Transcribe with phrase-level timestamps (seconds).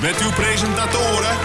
[0.00, 1.36] Met uw presentatoren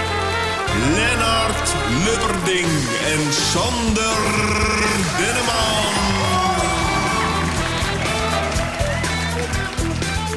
[0.93, 2.67] Lennart Lubberding
[3.05, 4.17] en Sander
[5.17, 6.14] Denneman.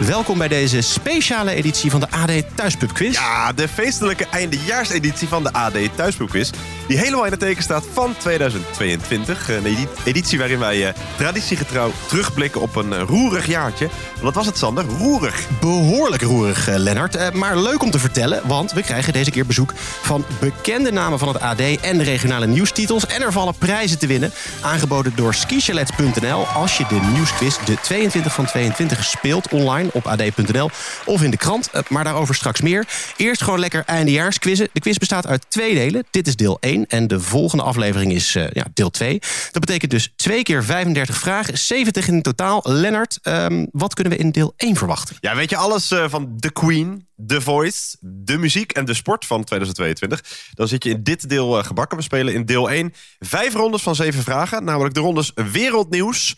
[0.07, 3.15] Welkom bij deze speciale editie van de AD Thuispub Quiz.
[3.15, 6.51] Ja, de feestelijke eindejaarseditie van de AD Thuispubquiz.
[6.88, 9.48] Die helemaal in het teken staat van 2022.
[9.51, 13.88] Een edi- editie waarin wij eh, traditiegetrouw terugblikken op een eh, roerig jaartje.
[14.21, 14.84] Wat was het, Sander?
[14.98, 15.41] Roerig.
[15.61, 17.16] Behoorlijk roerig, eh, Lennart.
[17.16, 21.19] Eh, maar leuk om te vertellen, want we krijgen deze keer bezoek van bekende namen
[21.19, 23.07] van het AD en de regionale nieuwstitels.
[23.07, 26.46] En er vallen prijzen te winnen, aangeboden door skichalet.nl.
[26.46, 30.70] Als je de nieuwsquiz de 22 van 22 speelt online op ad.nl
[31.04, 31.70] of in de krant.
[31.70, 32.86] Eh, Maar daarover straks meer.
[33.16, 34.68] Eerst gewoon lekker eindejaarsquizzen.
[34.72, 36.04] De quiz bestaat uit twee delen.
[36.10, 39.18] Dit is deel 1 en de volgende aflevering is eh, ja, deel 2.
[39.52, 42.60] Dat betekent dus twee keer 35 vragen, 70 in totaal.
[42.64, 45.16] Lennart, ehm, wat kunnen we in deel 1 verwachten?
[45.20, 49.24] Ja, weet je alles eh, van The Queen, The Voice, de muziek en de sport
[49.26, 50.22] van 2022?
[50.54, 51.96] Dan zit je in dit deel gebakken.
[51.98, 54.64] We spelen in deel 1 vijf rondes van zeven vragen.
[54.64, 56.36] Namelijk de rondes wereldnieuws,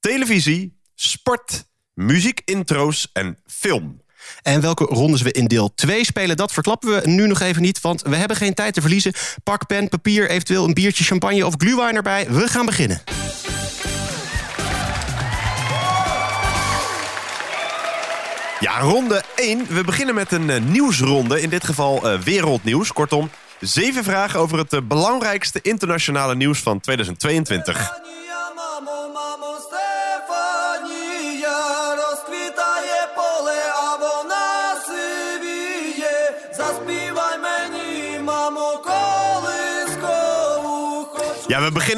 [0.00, 1.64] televisie, sport,
[1.98, 4.00] muziekintro's en film.
[4.42, 7.80] En welke rondes we in deel 2 spelen, dat verklappen we nu nog even niet.
[7.80, 9.12] Want we hebben geen tijd te verliezen.
[9.42, 12.26] Pak pen, papier, eventueel een biertje champagne of glühwein erbij.
[12.30, 13.02] We gaan beginnen.
[18.60, 19.66] Ja, ronde 1.
[19.68, 21.40] We beginnen met een eh, nieuwsronde.
[21.40, 22.92] In dit geval eh, wereldnieuws.
[22.92, 27.92] Kortom, zeven vragen over het eh, belangrijkste internationale nieuws van 2022.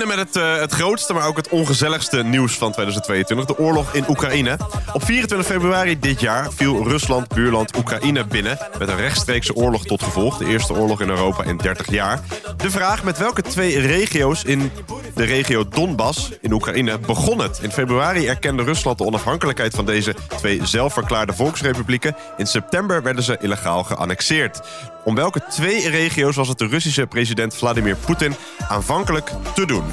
[0.00, 3.46] Beginnen met het, eh, het grootste, maar ook het ongezelligste nieuws van 2022.
[3.46, 4.58] De oorlog in Oekraïne.
[4.92, 8.58] Op 24 februari dit jaar viel Rusland buurland Oekraïne binnen...
[8.78, 10.38] met een rechtstreekse oorlog tot gevolg.
[10.38, 12.20] De eerste oorlog in Europa in 30 jaar.
[12.56, 14.72] De vraag met welke twee regio's in
[15.14, 17.58] de regio Donbass in Oekraïne begon het.
[17.62, 22.16] In februari erkende Rusland de onafhankelijkheid van deze twee zelfverklaarde volksrepublieken.
[22.36, 24.60] In september werden ze illegaal geannexeerd.
[25.04, 28.34] Om welke twee regio's was het de Russische president Vladimir Poetin
[28.68, 29.84] aanvankelijk te doen?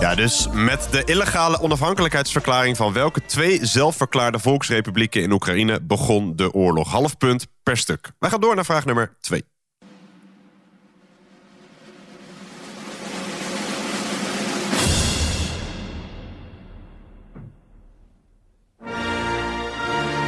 [0.00, 6.52] Ja, dus met de illegale onafhankelijkheidsverklaring van welke twee zelfverklaarde volksrepublieken in Oekraïne begon de
[6.52, 6.90] oorlog.
[6.90, 8.12] Half punt per stuk.
[8.18, 9.51] Wij gaan door naar vraag nummer twee.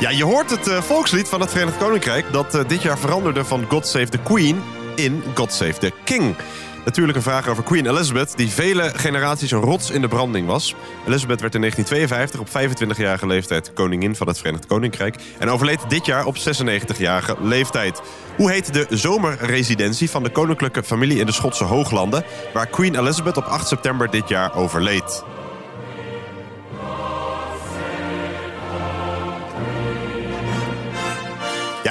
[0.00, 2.32] Ja, je hoort het eh, volkslied van het Verenigd Koninkrijk...
[2.32, 4.62] dat eh, dit jaar veranderde van God Save the Queen
[4.94, 6.37] in God Save the King.
[6.84, 8.37] Natuurlijk een vraag over Queen Elizabeth...
[8.37, 10.75] die vele generaties een rots in de branding was.
[11.06, 15.16] Elizabeth werd in 1952 op 25-jarige leeftijd koningin van het Verenigd Koninkrijk...
[15.38, 18.03] en overleed dit jaar op 96-jarige leeftijd.
[18.37, 22.25] Hoe heet de zomerresidentie van de koninklijke familie in de Schotse Hooglanden...
[22.53, 25.25] waar Queen Elizabeth op 8 september dit jaar overleed?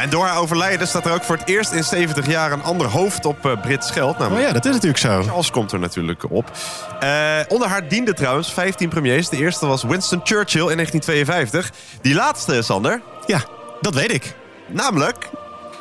[0.03, 2.87] En door haar overlijden staat er ook voor het eerst in 70 jaar een ander
[2.87, 4.19] hoofd op eh, Brits geld.
[4.21, 5.21] Oh ja, dat is natuurlijk zo.
[5.21, 6.51] Charles komt er natuurlijk op.
[6.99, 9.29] Eh, onder haar dienden trouwens 15 premiers.
[9.29, 11.71] De eerste was Winston Churchill in 1952.
[12.01, 13.39] Die laatste, Sander, Ja,
[13.81, 14.35] dat weet ik.
[14.67, 15.29] namelijk...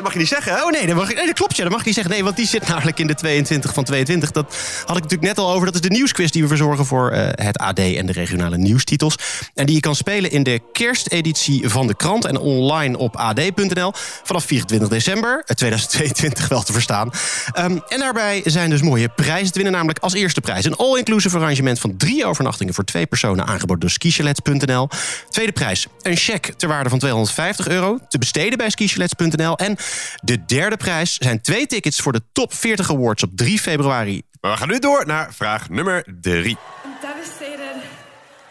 [0.02, 0.64] Dat mag je niet zeggen?
[0.64, 2.12] Oh nee dat, mag, dat klopt ja, dat mag ik niet zeggen.
[2.12, 4.30] Nee, want die zit namelijk in de 22 van 22.
[4.30, 5.66] Dat had ik natuurlijk net al over.
[5.66, 9.16] Dat is de nieuwsquiz die we verzorgen voor eh, het AD en de regionale nieuwstitels.
[9.54, 13.92] En die je kan spelen in de kersteditie van de krant en online op ad.nl.
[14.22, 17.10] Vanaf 24 december eh, 2022 wel te verstaan.
[17.52, 19.72] Ehm, en daarbij zijn dus mooie prijzen te winnen.
[19.72, 23.90] Namelijk als eerste prijs een all-inclusive arrangement van drie overnachtingen voor twee personen aangeboden door
[23.90, 24.88] skichalets.nl.
[25.30, 29.56] Tweede prijs een cheque ter waarde van 250 euro te besteden bij skichalets.nl.
[29.56, 29.76] En
[30.22, 34.22] de derde prijs zijn twee tickets voor de Top 40 Awards op 3 februari.
[34.40, 36.44] Maar we gaan nu door naar vraag nummer 3.
[36.44, 36.56] I'm
[37.00, 37.82] devastated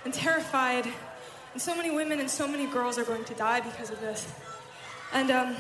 [0.06, 0.86] and terrified.
[1.54, 4.24] And so many women and so many girls are going to die because of this.
[5.14, 5.56] And um,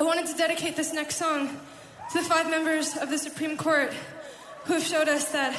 [0.00, 1.48] I wanted to dedicate this next song
[2.12, 3.92] to the five members of the Supreme Court
[4.64, 5.54] who have showed us that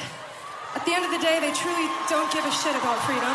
[0.74, 3.34] At the end of the day, they truly don't give a shit about freedom.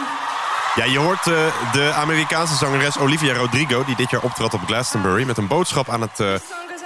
[0.76, 1.34] Ja, je hoort eh,
[1.72, 3.86] de Amerikaanse zangeres Olivia Rodrigo...
[3.86, 5.24] die dit jaar optrad op Glastonbury...
[5.24, 6.34] met een boodschap aan het eh,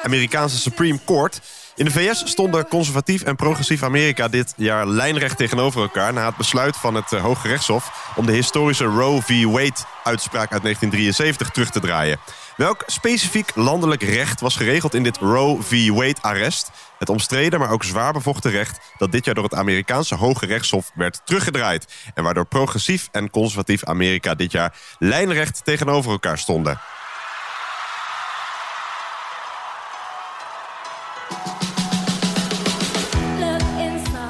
[0.03, 1.41] Amerikaanse Supreme Court.
[1.75, 6.13] In de VS stonden conservatief en progressief Amerika dit jaar lijnrecht tegenover elkaar...
[6.13, 8.11] na het besluit van het eh, Hoge Rechtshof...
[8.15, 9.43] om de historische Roe v.
[9.43, 12.19] Wade-uitspraak uit 1973 terug te draaien.
[12.57, 15.89] Welk specifiek landelijk recht was geregeld in dit Roe v.
[15.89, 16.71] Wade-arrest?
[17.01, 18.79] Het omstreden, maar ook zwaar bevochten recht...
[18.97, 21.93] dat dit jaar door het Amerikaanse Hoge Rechtshof werd teruggedraaid...
[22.13, 26.79] en waardoor progressief en conservatief Amerika dit jaar lijnrecht tegenover elkaar stonden.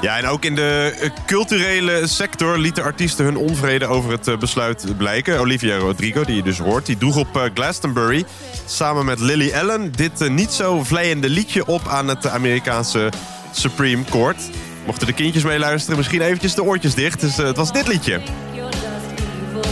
[0.02, 4.38] Ja, en ook in de eh, culturele sector lieten artiesten hun onvrede over het eh,
[4.38, 5.38] besluit blijken.
[5.38, 8.24] Olivia Rodrigo, die je dus hoort, die droeg op eh, Glastonbury
[8.66, 13.12] samen met Lily Allen dit niet zo vleiende liedje op aan het Amerikaanse
[13.52, 14.42] Supreme Court.
[14.86, 17.20] Mochten de kindjes meeluisteren, misschien eventjes de oortjes dicht.
[17.20, 18.20] Dus het was dit liedje.
[18.54, 19.70] You're just evil.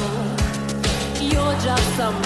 [1.28, 2.16] You're just some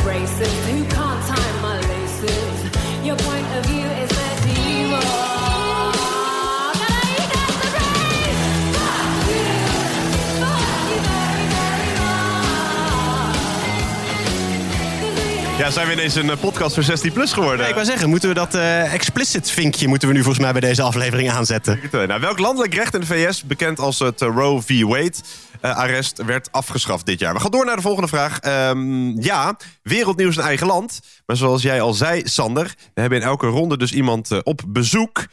[15.64, 17.68] Ja, zijn we ineens een eh, podcast voor 16 plus geworden?
[17.68, 20.60] Ik wou zeggen, moeten we dat eh, explicit vinkje moeten we nu volgens mij bij
[20.60, 21.80] deze aflevering aanzetten?
[21.90, 24.82] Nou, welk landelijk recht in de VS, bekend als het eh, Roe v.
[24.82, 27.34] Wade-arrest, werd afgeschaft dit jaar?
[27.34, 28.38] We gaan door naar de volgende vraag.
[28.38, 31.00] Ehm, ja, wereldnieuws in eigen land.
[31.26, 34.62] Maar zoals jij al zei, Sander, we hebben in elke ronde dus iemand eh, op
[34.66, 35.26] bezoek.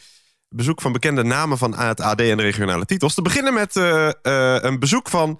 [0.50, 3.14] Bezoek van bekende namen van het AD en de regionale titels.
[3.14, 5.40] Te beginnen met eh, eh, een bezoek van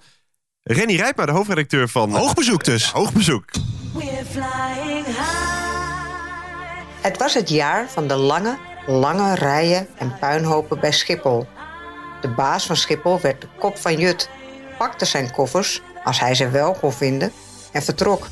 [0.64, 2.16] Renny Rijpma, de hoofdredacteur van...
[2.16, 2.90] Hoogbezoek dus.
[2.90, 3.44] Hoogbezoek.
[3.94, 5.62] We're flying high.
[7.00, 11.46] Het was het jaar van de lange, lange rijen en puinhopen bij Schiphol.
[12.20, 14.28] De baas van Schiphol werd de kop van Jut,
[14.78, 17.32] pakte zijn koffers, als hij ze wel kon vinden,
[17.72, 18.26] en vertrok.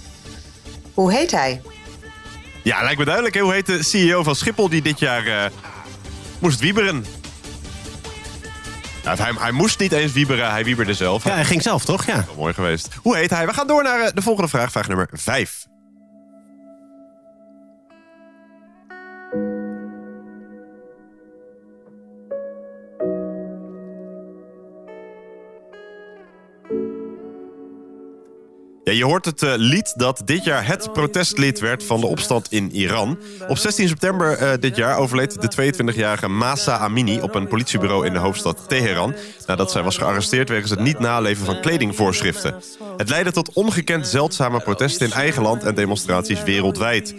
[0.95, 1.63] Hoe heet hij?
[2.63, 3.35] Ja, lijkt me duidelijk.
[3.35, 3.41] Hè?
[3.41, 5.51] Hoe heet de CEO van Schiphol die dit jaar eh,
[6.39, 7.05] moest wieberen?
[9.05, 11.25] Nou, hij, hij moest niet eens wieberen, hij wieberde zelf.
[11.25, 12.07] Ja, hij ging zelf, toch?
[12.07, 12.25] Ja.
[12.27, 12.89] Wel mooi geweest.
[13.03, 13.47] Hoe heet hij?
[13.47, 15.67] We gaan door naar eh, de volgende vraag, vraag nummer 5.
[28.97, 32.71] Je hoort het eh, lied dat dit jaar het protestlied werd van de opstand in
[32.73, 33.19] Iran.
[33.49, 38.13] Op 16 september eh, dit jaar overleed de 22-jarige Masa Amini op een politiebureau in
[38.13, 39.15] de hoofdstad Teheran.
[39.47, 42.55] Nadat zij was gearresteerd wegens het niet naleven van kledingvoorschriften.
[42.97, 47.15] Het leidde tot ongekend zeldzame protesten in eigen land en demonstraties wereldwijd.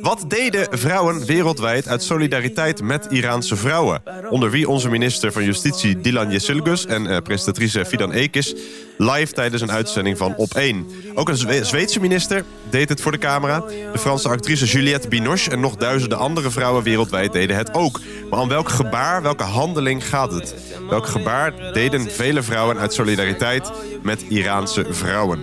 [0.00, 4.02] Wat deden vrouwen wereldwijd uit solidariteit met Iraanse vrouwen?
[4.30, 8.54] Onder wie onze minister van Justitie Dilan Yesilgus en eh, presentatrice Fidan Ekis
[8.98, 10.86] live tijdens een uitzending van Op 1.
[11.14, 13.60] Ook een Zwe- Zweedse minister deed het voor de camera.
[13.92, 18.00] De Franse actrice Juliette Binoche en nog duizenden andere vrouwen wereldwijd deden het ook.
[18.30, 20.54] Maar om welk gebaar, welke handeling gaat het?
[20.88, 23.70] Welk gebaar deden vele vrouwen uit solidariteit
[24.02, 25.40] met Iraanse vrouwen?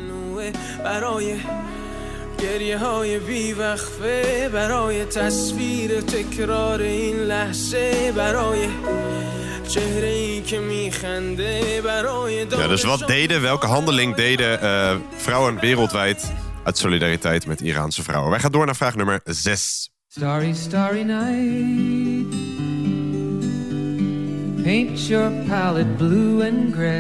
[2.39, 8.69] برای گریه های بیوقفه برای تصویر تکرار این لحظه برای
[9.69, 16.33] چهره ای که میخنده برای Ja, dus wat deden, welke handeling deden eh, vrouwen wereldwijd
[16.65, 18.31] uit solidariteit met Iraanse vrouwen?
[18.31, 19.91] Wij gaan door naar vraag nummer 6.
[20.09, 22.48] Starry, starry night.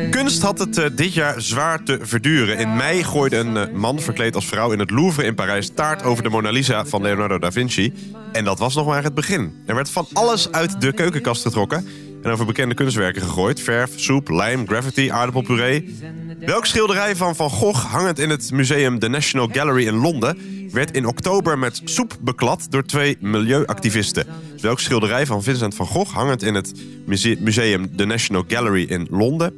[0.09, 2.57] Kunst had het eh, dit jaar zwaar te verduren.
[2.57, 6.03] In mei gooide een eh, man verkleed als vrouw in het Louvre in Parijs taart
[6.03, 7.93] over de Mona Lisa van Leonardo da Vinci.
[8.31, 9.63] En dat was nog maar het begin.
[9.65, 11.87] Er werd van alles uit de keukenkast getrokken
[12.21, 13.59] en over bekende kunstwerken gegooid.
[13.59, 15.95] Verf, soep, lijm, graffiti, aardappelpuree.
[16.39, 20.37] Welk schilderij van Van Gogh, hangend in het museum The National Gallery in Londen...
[20.71, 24.25] werd in oktober met soep beklad door twee milieuactivisten?
[24.53, 26.73] Dus welk schilderij van Vincent van Gogh, hangend in het
[27.05, 29.53] muse- museum The National Gallery in Londen...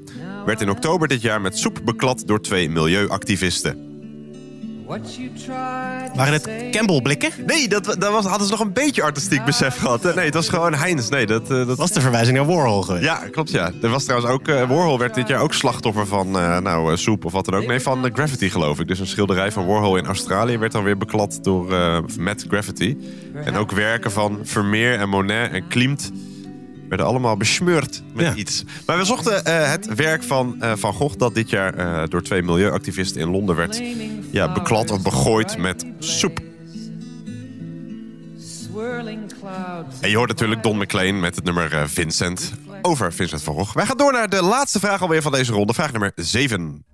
[0.46, 3.91] werd in oktober dit jaar met soep beklad door twee milieuactivisten?
[6.16, 7.32] Waren het Campbell-blikken?
[7.46, 10.04] Nee, dat, dat was, hadden ze nog een beetje artistiek besef gehad.
[10.16, 11.10] Nee, het was gewoon Heinz.
[11.10, 13.06] Nee, dat, eh, dat Was de verwijzing naar Warhol geweest?
[13.06, 13.72] Ja, klopt ja.
[13.82, 16.98] Er was trouwens ook, eh, Warhol werd dit jaar ook slachtoffer van eh, nou, eh,
[16.98, 17.68] soep of wat dan ook.
[17.68, 18.88] Nee, van eh, graffiti geloof ik.
[18.88, 22.98] Dus een schilderij van Warhol in Australië werd dan weer beklad door eh met graffiti.
[23.46, 26.12] En ook werken van Vermeer en Monet en Klimt
[26.92, 28.36] werden allemaal besmeurd met Ja.
[28.36, 28.64] iets.
[28.86, 32.22] Maar we zochten eh, het werk van eh, Van Gogh dat dit jaar eh, door
[32.22, 33.82] twee milieuactivisten in Londen werd
[34.32, 36.40] ja, beklad of begooid met soep.
[38.40, 40.00] Swirling and clouds.
[40.02, 43.74] En je hoort natuurlijk Don McLean met het nummer Vincent over Vincent van Gogh.
[43.76, 45.74] Wij gaan door naar de laatste vraag alweer van deze ronde.
[45.74, 46.86] Vraag nummer 7.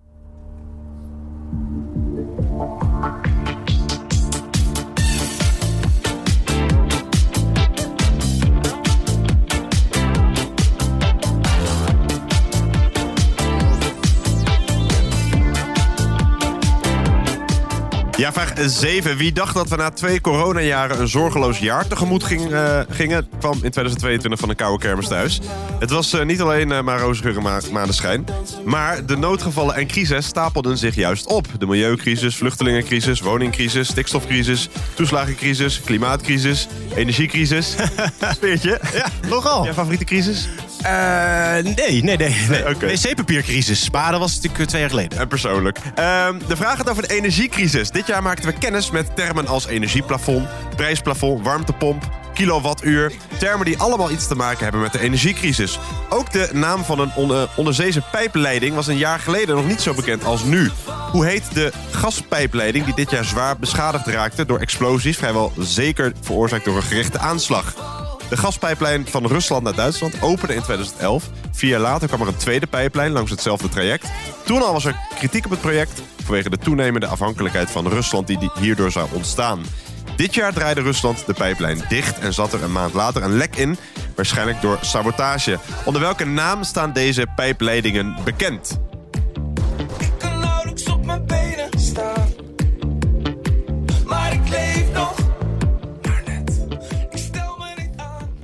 [18.17, 19.17] Ja, vraag 7.
[19.17, 23.27] Wie dacht dat we na twee coronajaren een zorgeloos jaar tegemoet ging, eh, gingen...
[23.39, 25.39] kwam in 2022 van een koude kermis thuis.
[25.79, 28.25] Het was eh, niet alleen eh, maar roze geur en ma maneschijn...
[28.65, 31.47] maar de noodgevallen en crisis stapelden zich juist op.
[31.59, 34.69] De milieucrisis, vluchtelingencrisis, woningcrisis, stikstofcrisis...
[34.93, 37.75] toeslagencrisis, klimaatcrisis, energiecrisis.
[38.35, 38.79] Speertje?
[38.93, 39.63] Ja, nogal.
[39.63, 40.49] Jouw favoriete crisis?
[40.87, 42.35] Eh, nee, nee, nee.
[42.49, 42.69] nee.
[42.73, 42.85] Oké.
[42.87, 43.89] Wc-papiercrisis.
[43.91, 45.19] Maar dat was natuurlijk eh, twee jaar geleden.
[45.19, 45.77] En persoonlijk.
[45.95, 47.89] Ehm, de vraag gaat over de energiecrisis.
[47.91, 53.11] Dit jaar maakten we kennis met termen als energieplafond, prijsplafond, warmtepomp, kilowattuur.
[53.37, 55.79] Termen die allemaal iets te maken hebben met de energiecrisis.
[56.09, 59.81] Ook de naam van een on- eh, onderzeese pijpleiding was een jaar geleden nog niet
[59.81, 60.69] zo bekend als nu.
[61.11, 66.65] Hoe heet de gaspijpleiding die dit jaar zwaar beschadigd raakte door explosies, vrijwel zeker veroorzaakt
[66.65, 67.73] door een gerichte aanslag?
[68.29, 71.29] De gaspijplijn van Rusland naar Duitsland opende in 2011.
[71.51, 74.07] Vier jaar later kwam er een tweede pijplijn langs hetzelfde traject.
[74.45, 78.49] Toen al was er kritiek op het project vanwege de toenemende afhankelijkheid van Rusland die
[78.59, 79.63] hierdoor zou ontstaan.
[80.15, 83.55] Dit jaar draaide Rusland de pijplijn dicht en zat er een maand later een lek
[83.55, 83.77] in,
[84.15, 85.59] waarschijnlijk door sabotage.
[85.85, 88.79] Onder welke naam staan deze pijpleidingen bekend?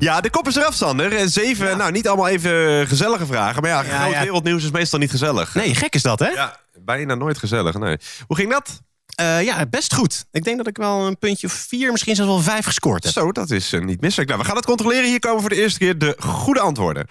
[0.03, 1.15] Ja, de kop is eraf, Sander.
[1.15, 3.61] En Zeven, nou niet allemaal even gezellige vragen.
[3.61, 5.55] Maar ja, groot wereldnieuws is meestal niet gezellig.
[5.55, 6.27] Nee, gek is dat, hè?
[6.27, 7.97] Ja, bijna nooit gezellig, nee.
[8.27, 8.81] Hoe ging dat?
[9.15, 10.25] Eh, ja, best goed.
[10.31, 13.13] Ik denk dat ik wel een puntje of vier, misschien zelfs wel vijf gescoord heb.
[13.13, 14.29] Zo, dat is eh, niet misselijk.
[14.29, 15.09] Nou, we gaan het controleren.
[15.09, 17.07] Hier komen voor de eerste keer de goede antwoorden.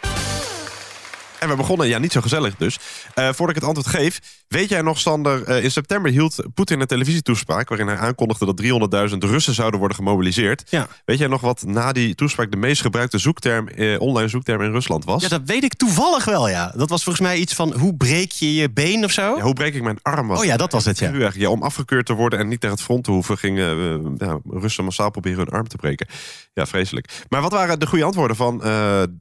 [1.43, 2.79] En we begonnen, ja, niet zo gezellig dus.
[3.15, 5.45] Eh, voordat ik het antwoord geef, weet jij nog, Sander...
[5.45, 7.69] eh, in september hield Poetin een televisietoespraak...
[7.69, 10.63] waarin hij aankondigde dat 300.000 Russen zouden worden gemobiliseerd.
[10.71, 10.89] Ja.
[11.05, 14.71] Weet jij nog wat na die toespraak de meest gebruikte zoekterm, eh, online zoekterm in
[14.71, 15.23] Rusland was?
[15.23, 16.73] Ja, dat weet ik toevallig wel, ja.
[16.77, 19.37] Dat was volgens mij iets van, hoe breek je je been of zo?
[19.37, 20.29] Ja, hoe breek ik mijn arm?
[20.29, 21.31] Was Oh ja, dat was het, ja.
[21.35, 23.39] Ja, om afgekeurd te worden en niet naar het front te hoeven...
[23.39, 26.07] gingen ja, Russen massaal proberen hun arm te breken.
[26.53, 27.09] Ja, vreselijk.
[27.29, 28.61] Maar wat waren de goede antwoorden van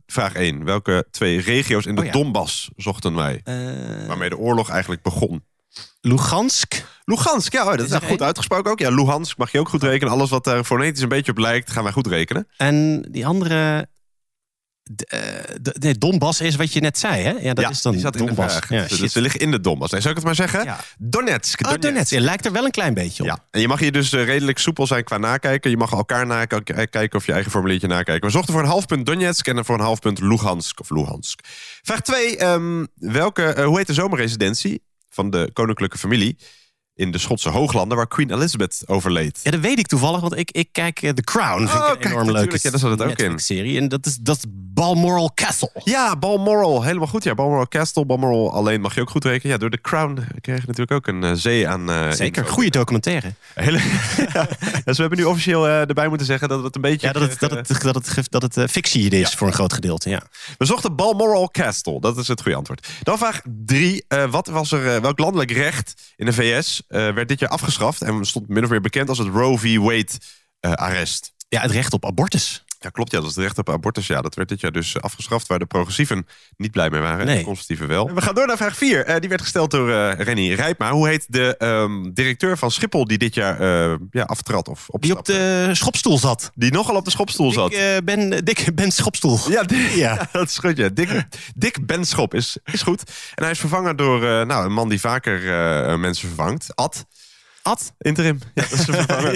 [0.08, 0.66] vraag 1?
[0.66, 2.20] Welke twee regio's in de Oh ja.
[2.20, 3.42] Donbass zochten wij?
[3.44, 3.56] Eh,
[4.08, 5.44] Waarmee de oorlog eigenlijk begon.
[6.02, 6.86] Lugansk.
[7.06, 8.80] Lugansk, ja, oh, dat is, echt goed uitgesproken ook.
[8.80, 10.14] Ja, Luhansk mag je ook goed rekenen.
[10.14, 12.48] Alles wat daar fonetisch een beetje op lijkt, gaan wij goed rekenen.
[12.58, 13.90] En die andere...
[14.96, 15.20] d- eh,
[15.80, 17.32] nee, Donbass is wat je net zei, hè?
[17.32, 18.60] Ja, dat ja, is dan die zat in de Donbass.
[18.70, 19.92] Ja, dus ze liggen in de Donbass.
[19.92, 20.64] Nee, zou ik het maar zeggen?
[20.64, 20.80] Ja.
[20.98, 21.68] Donetsk.
[21.68, 22.20] Oh, Donetsk.
[22.20, 23.30] Lijkt er wel een klein beetje op.
[23.30, 25.70] Ja, en je mag hier dus eh, redelijk soepel zijn qua nakijken.
[25.70, 28.26] Je mag elkaar nakijken kijken of je eigen formuliertje nakijken.
[28.26, 31.40] We zochten voor een half punt Donetsk en voor een half punt Lugansk of Luhansk.
[31.82, 32.38] Vraag 2.
[32.96, 36.38] welke, eh, hoe heet de zomerresidentie van de koninklijke familie
[37.02, 39.40] in de Schotse Hooglanden waar Queen Elizabeth overleed?
[39.44, 41.68] Ja, dat weet ik toevallig, want ik, ik kijk eh, The Crown.
[41.68, 42.64] Vind Oh, ik kijk, enorm natuurlijk.
[42.64, 43.40] Ja, daar zat het ook in.
[43.40, 45.72] serie En dat is, dat is Balmoral Castle.
[45.84, 46.84] Ja, Balmoral.
[46.84, 47.24] Helemaal goed.
[47.24, 48.06] Ja, Balmoral Castle.
[48.06, 49.52] Balmoral alleen mag je ook goed rekenen.
[49.54, 51.90] Ja, door de Crown kreeg je natuurlijk ook een eh, zee aan...
[51.90, 53.34] eh, Zeker, goede documentaire.
[53.54, 53.78] Hele,
[54.34, 54.48] ja,
[54.84, 57.08] dus we hebben nu officieel erbij moeten zeggen dat het een beetje...
[57.08, 60.10] Ja, dat het, dat het, dat het, dat het fictie is voor een groot gedeelte.
[60.10, 60.22] Ja.
[60.58, 62.00] We zochten Balmoral Castle.
[62.02, 62.88] Dat is het goede antwoord.
[63.04, 64.06] Dan vraag drie.
[64.30, 68.02] Wat was er, welk landelijk recht in de VS werd dit jaar afgeschaft...
[68.02, 69.78] en stond min of meer bekend als het Roe v.
[69.78, 70.12] Wade
[70.60, 71.34] eh, arrest?
[71.52, 72.64] ja, het recht op abortus.
[72.84, 73.12] Ja, klopt.
[73.12, 74.08] Ja, dat is het recht op abortus.
[74.08, 75.48] Ja, dat werd dit jaar dus eh, afgeschaft...
[75.48, 77.26] waar de progressieven niet blij mee waren.
[77.26, 77.38] Nee.
[77.38, 78.14] De conservatieven wel.
[78.14, 79.20] We gaan door naar vraag 4.
[79.20, 80.92] die werd gesteld door eh Renny Rijpma.
[80.92, 83.06] Hoe heet de ehm, directeur van Schiphol...
[83.06, 83.60] die dit jaar
[83.92, 85.32] eh, ja, aftrad of Die op opstapte?
[85.68, 86.52] de schopstoel zat.
[86.56, 87.72] Die nogal op de schopstoel zat.
[87.72, 89.40] Ik eh, ben Dick Ben Schopstoel.
[89.50, 90.14] Ja, Dick, Ja.
[90.14, 90.28] ja.
[90.40, 90.78] dat is goed.
[90.78, 90.90] Ja.
[90.90, 91.24] Dick,
[91.56, 93.04] Dick Benschop is, is goed.
[93.36, 96.76] En hij is vervangen door eh, nou, een man die vaker eh, mensen vervangt.
[96.76, 97.06] Ad.
[97.64, 97.94] Ad?
[97.98, 98.40] Interim.
[98.54, 99.34] Ja, dat is vervanger.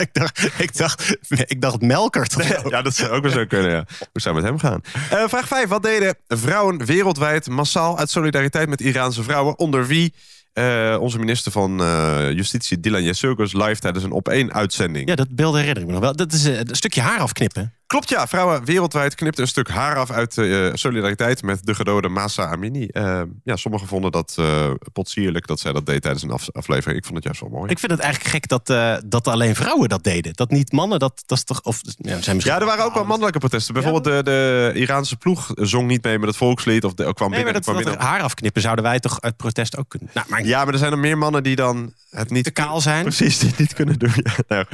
[0.00, 2.34] ik, dacht, ik, dacht, ik dacht Melkert.
[2.68, 3.70] ja, dat zou ook wel zo kunnen.
[3.70, 3.84] Ja.
[4.12, 4.80] Hoe zou het met hem gaan?
[5.10, 5.68] Eh, vraag 5.
[5.68, 9.58] Wat deden vrouwen wereldwijd massaal uit solidariteit met Iraanse vrouwen?
[9.58, 10.14] Onder wie
[10.52, 15.08] eh, onze minister van eh, Justitie Dylan Yesurgos live tijdens een op één uitzending?
[15.08, 16.16] Ja, dat beeld herinner ik me nog wel.
[16.16, 17.74] Dat is een stukje haar afknippen.
[17.94, 18.26] Klopt, ja.
[18.26, 22.86] Vrouwen wereldwijd knipten een stuk haar af uit eh, solidariteit met de gedode Masa Amini.
[22.86, 26.98] Eh, ja, sommigen vonden dat eh potsierlijk dat zij dat deed tijdens een af- aflevering.
[26.98, 27.70] Ik vond het juist wel mooi.
[27.70, 30.32] Ik vind het eigenlijk gek dat, eh, dat alleen vrouwen dat deden.
[30.32, 31.62] Dat niet mannen, dat, dat is toch...
[31.62, 33.74] Of, ja, zijn misschien Ja, er waren ook wel mannelijke protesten.
[33.74, 36.84] Bijvoorbeeld de, de Iraanse ploeg zong niet mee met het volkslied.
[36.84, 38.06] Of de, kwam Nee, binnen, maar dat, kwam dat binnen.
[38.06, 40.10] haar afknippen zouden wij toch uit protest ook kunnen.
[40.14, 42.44] Nou, maar Ja, maar er zijn er meer mannen die dan het niet...
[42.44, 43.02] te kaal zijn.
[43.14, 44.12] Precies, die het niet kunnen doen.
[44.48, 44.64] Ja,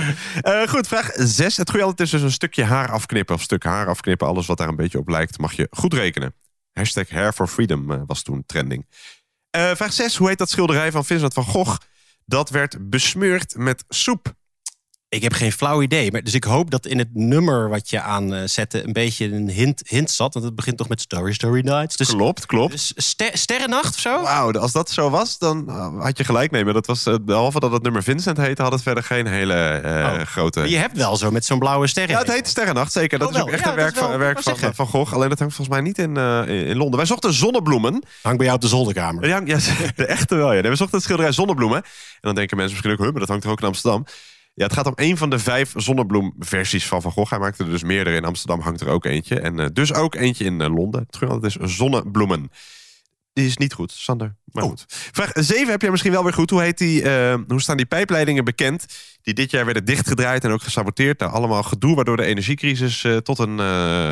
[0.43, 0.69] nou.
[0.69, 1.57] Goed, vraag 6.
[1.57, 3.09] Het goede altijd is dus een stukje haar afknippen.
[3.11, 4.27] Of stuk haar afknippen.
[4.27, 6.35] Alles wat daar een beetje op lijkt, mag je goed rekenen.
[6.73, 8.87] Hashtag Hair for Freedom eh, was toen trending.
[9.51, 10.17] Eh, vraag 6.
[10.17, 11.79] Hoe heet dat schilderij van Vincent van Gogh?
[12.25, 14.35] Dat werd besmeurd met soep.
[15.11, 16.13] Ik heb geen flauw idee.
[16.13, 19.83] Maar, dus ik hoop dat in het nummer wat je aanzette een beetje een hint,
[19.89, 20.35] hint zat.
[20.35, 21.97] Want het begint toch met Story Story Nights.
[21.97, 22.73] Dus, Klopt, klopt.
[22.73, 24.23] dus ster- Sterrennacht of zo?
[24.23, 26.51] Wauw, als dat zo was, dan eh, had je gelijk.
[26.51, 29.27] Nee, maar dat was, eh, behalve dat het nummer Vincent heette, had het verder geen
[29.27, 30.21] hele eh, Oh.
[30.27, 30.71] grote...
[30.71, 32.13] Je hebt wel zo met zo'n blauwe sterren.
[32.15, 33.19] Ja, het heet Sterrennacht, zeker.
[33.19, 35.13] Dat Oh, is ook echt Ja, een werk, wel- van, werk van, van Gogh.
[35.15, 36.97] Alleen dat hangt volgens mij niet in, eh, in Londen.
[36.97, 38.03] Wij zochten zonnebloemen.
[38.23, 39.27] Hangt bij jou op de zolderkamer.
[39.29, 39.59] Ja, ja,
[39.97, 40.61] de echte wel, ja.
[40.63, 41.83] We zochten het schilderij zonnebloemen.
[41.83, 41.85] En
[42.21, 44.05] dan denken mensen misschien ook, huh, maar dat hangt er ook in Amsterdam.
[44.55, 47.31] Ja, het gaat om een van de vijf zonnebloemversies van Van Gogh.
[47.31, 48.17] Hij maakte er dus meerdere.
[48.17, 49.41] In Amsterdam hangt er ook eentje.
[49.41, 51.01] En eh, dus ook eentje in eh, Londen.
[51.07, 52.51] Het geur is zonnebloemen.
[53.33, 54.37] Die is niet goed, Sander.
[54.45, 54.69] Maar Oh.
[54.69, 54.85] goed.
[54.89, 56.51] Vraag 7 heb je misschien wel weer goed.
[56.51, 58.87] Hoe, heet die, eh, hoe staan die pijpleidingen bekend?
[59.23, 61.19] Die dit jaar werden dichtgedraaid en ook gesaboteerd.
[61.21, 63.59] Nou, allemaal gedoe, waardoor de energiecrisis tot een...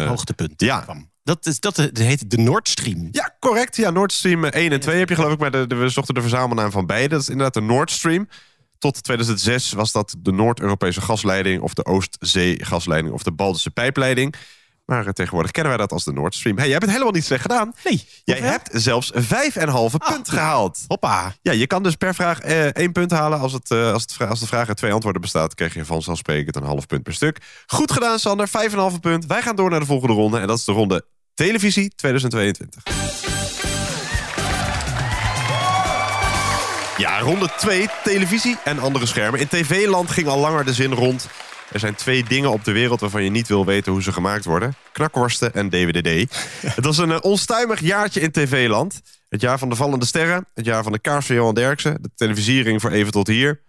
[0.07, 0.81] Hoogtepunt ja.
[0.81, 1.11] kwam.
[1.23, 3.09] Dat, is, dat, dat heet de Nord Stream.
[3.13, 3.77] ja, correct.
[3.77, 5.39] Ja, Nord Stream 1 en 2 heb je geloof ik.
[5.39, 7.09] Maar de, de, we zochten de verzamelnaam van beide.
[7.09, 8.29] Dat is inderdaad de Nord Stream.
[8.79, 11.63] Tot 2006 was dat de Noord-Europese gasleiding...
[11.63, 14.35] of de Oostzee-gasleiding of de Baltische pijpleiding.
[14.89, 16.57] Maar eh, tegenwoordig kennen wij dat als de Nord Stream.
[16.57, 17.75] Hey, jij hebt het helemaal niet slecht gedaan.
[17.85, 18.05] Nee.
[18.25, 19.21] Jij hebt zelfs 5,5
[20.09, 20.85] punt gehaald.
[20.87, 21.35] Hoppa.
[21.43, 23.39] Ja, je kan dus per vraag eh, één punt halen.
[23.39, 25.55] Als, het, eh, als, het, als de vraag uit twee antwoorden bestaat...
[25.55, 27.39] krijg je vanzelfsprekend een half punt per stuk.
[27.67, 28.49] Goed gedaan, Sander.
[28.49, 29.27] 5,5 punt.
[29.27, 30.39] Wij gaan door naar de volgende ronde.
[30.39, 32.83] En dat is de ronde Televisie 2022.
[36.99, 39.41] Ja, ronde 2, televisie en andere schermen.
[39.41, 41.29] In tv-land ging al langer de zin rond.
[41.73, 44.45] Er zijn twee dingen op de wereld waarvan je niet wil weten hoe ze gemaakt
[44.45, 44.75] worden.
[44.93, 46.09] Knakworsten en DWDD.
[46.75, 49.01] Het was een eh, onstuimig jaartje in tv-land.
[49.29, 50.47] Het jaar van de vallende sterren.
[50.55, 51.99] Het jaar van de kaars van Johan Derksen.
[52.03, 53.61] De televisiering voor even tot hier.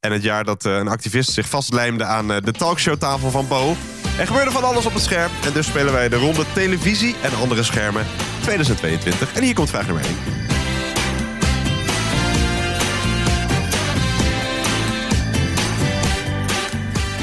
[0.00, 3.76] En het jaar dat eh, een activist zich vastlijmde aan eh, de talkshowtafel van Bo.
[4.18, 5.30] Er gebeurde van alles op het scherm.
[5.44, 8.06] En dus spelen wij de ronde televisie en andere schermen
[8.40, 9.34] 2022.
[9.34, 10.47] En hier komt vraag nummer 1.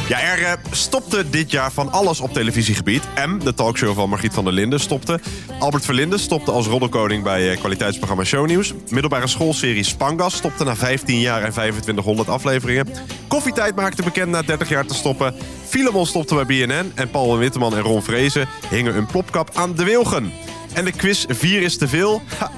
[0.07, 3.03] Ja, er stopte dit jaar van alles op televisiegebied.
[3.25, 5.19] M, de talkshow van Margriet van der Linden, stopte.
[5.59, 8.73] Albert Verlinde stopte als roddelkoning bij eh, kwaliteitsprogramma Shownieuws.
[8.89, 12.87] Middelbare schoolserie Spangas stopte na 15 jaar en 2500 afleveringen.
[13.27, 15.35] Koffietijd maakte bekend na 30 jaar te stoppen.
[15.67, 16.91] Filemon stopte bij BNN.
[16.95, 20.31] En Paul Witteman en Ron Vrezen hingen een plopkap aan de wilgen.
[20.73, 22.21] En de quiz 4 is te veel.
[22.37, 22.51] Ha,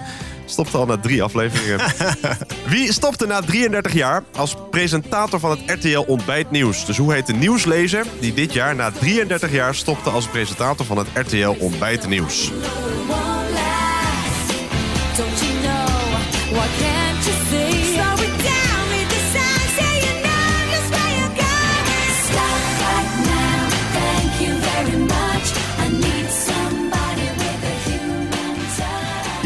[0.50, 1.80] stopte al na drie afleveringen.
[2.72, 6.86] Wie stopte na 33 jaar als presentator van het RTL Ontbijtnieuws?
[6.86, 10.98] Dus hoe heet de nieuwslezer die dit jaar na 33 jaar stopte als presentator van
[10.98, 12.52] het RTL Ontbijtnieuws?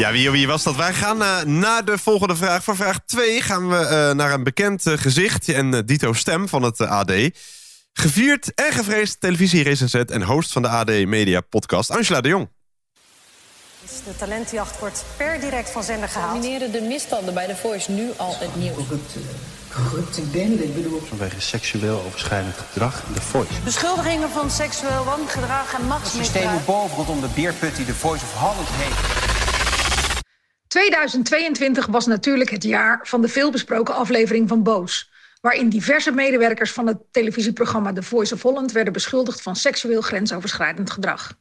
[0.01, 0.75] Ja, wie, wie was dat?
[0.75, 2.63] Wij gaan eh, naar de volgende vraag.
[2.63, 6.61] Voor vraag 2 gaan we eh, naar een bekend eh, gezicht en dito stem van
[6.61, 7.11] het AD.
[7.93, 12.49] Gevierd en gevreesd televisierecensent en host van de AD Media podcast, Angela de Jong.
[14.05, 16.33] De talentenjacht wordt per direct van zender gehaald.
[16.33, 18.77] Domineren de misstanden bij The Voice nu al het nieuws?
[19.73, 21.01] corrupte bende, ik bedoel...
[21.07, 23.53] Vanwege seksueel overschrijdend gedrag in de Voice.
[23.63, 26.65] Beschuldigingen van seksueel wangedrag en machtsmisbruik.
[26.65, 29.20] boven rondom de beerput die de Voice of Holland heet.
[30.71, 35.11] 2022 was natuurlijk het jaar van de veelbesproken aflevering van Boos.
[35.41, 40.91] Waarin diverse medewerkers van het televisieprogramma The Voice of Holland werden beschuldigd van seksueel grensoverschrijdend
[40.91, 41.33] gedrag.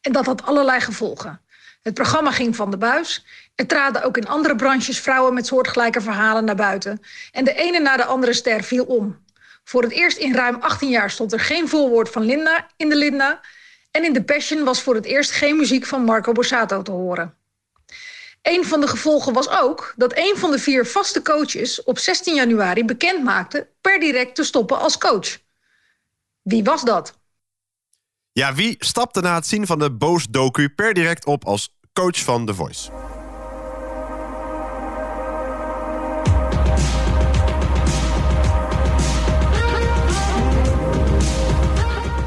[0.00, 1.40] En dat had allerlei gevolgen.
[1.82, 3.24] Het programma ging van de buis.
[3.54, 7.00] Er traden ook in andere branches vrouwen met soortgelijke verhalen naar buiten.
[7.32, 9.24] En de ene na de andere ster viel om.
[9.64, 12.96] Voor het eerst in ruim 18 jaar stond er geen voorwoord van Linda in de
[12.96, 13.40] Linda.
[13.90, 17.37] En in The Passion was voor het eerst geen muziek van Marco Borsato te horen.
[18.48, 22.34] Een van de gevolgen was ook dat een van de vier vaste coaches op 16
[22.34, 25.38] januari bekend maakte per direct te stoppen als coach.
[26.42, 27.18] Wie was dat?
[28.32, 32.46] Ja, wie stapte na het zien van de Boos-docu per direct op als coach van
[32.46, 32.90] The Voice?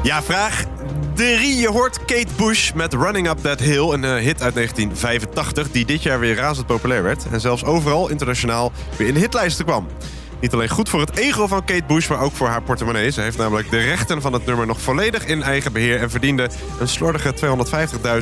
[0.02, 0.71] Ja, vraag
[1.14, 1.56] 3.
[1.56, 5.70] Je hoort Kate Bush met Running Up That Hill, een eh, hit uit 1985...
[5.70, 7.26] die dit jaar weer razend populair werd...
[7.30, 9.86] en zelfs overal internationaal weer in de hitlijsten kwam.
[10.40, 13.10] Niet alleen goed voor het ego van Kate Bush, maar ook voor haar portemonnee.
[13.10, 16.00] Ze heeft namelijk de rechten van het nummer nog volledig in eigen beheer...
[16.00, 17.34] en verdiende een slordige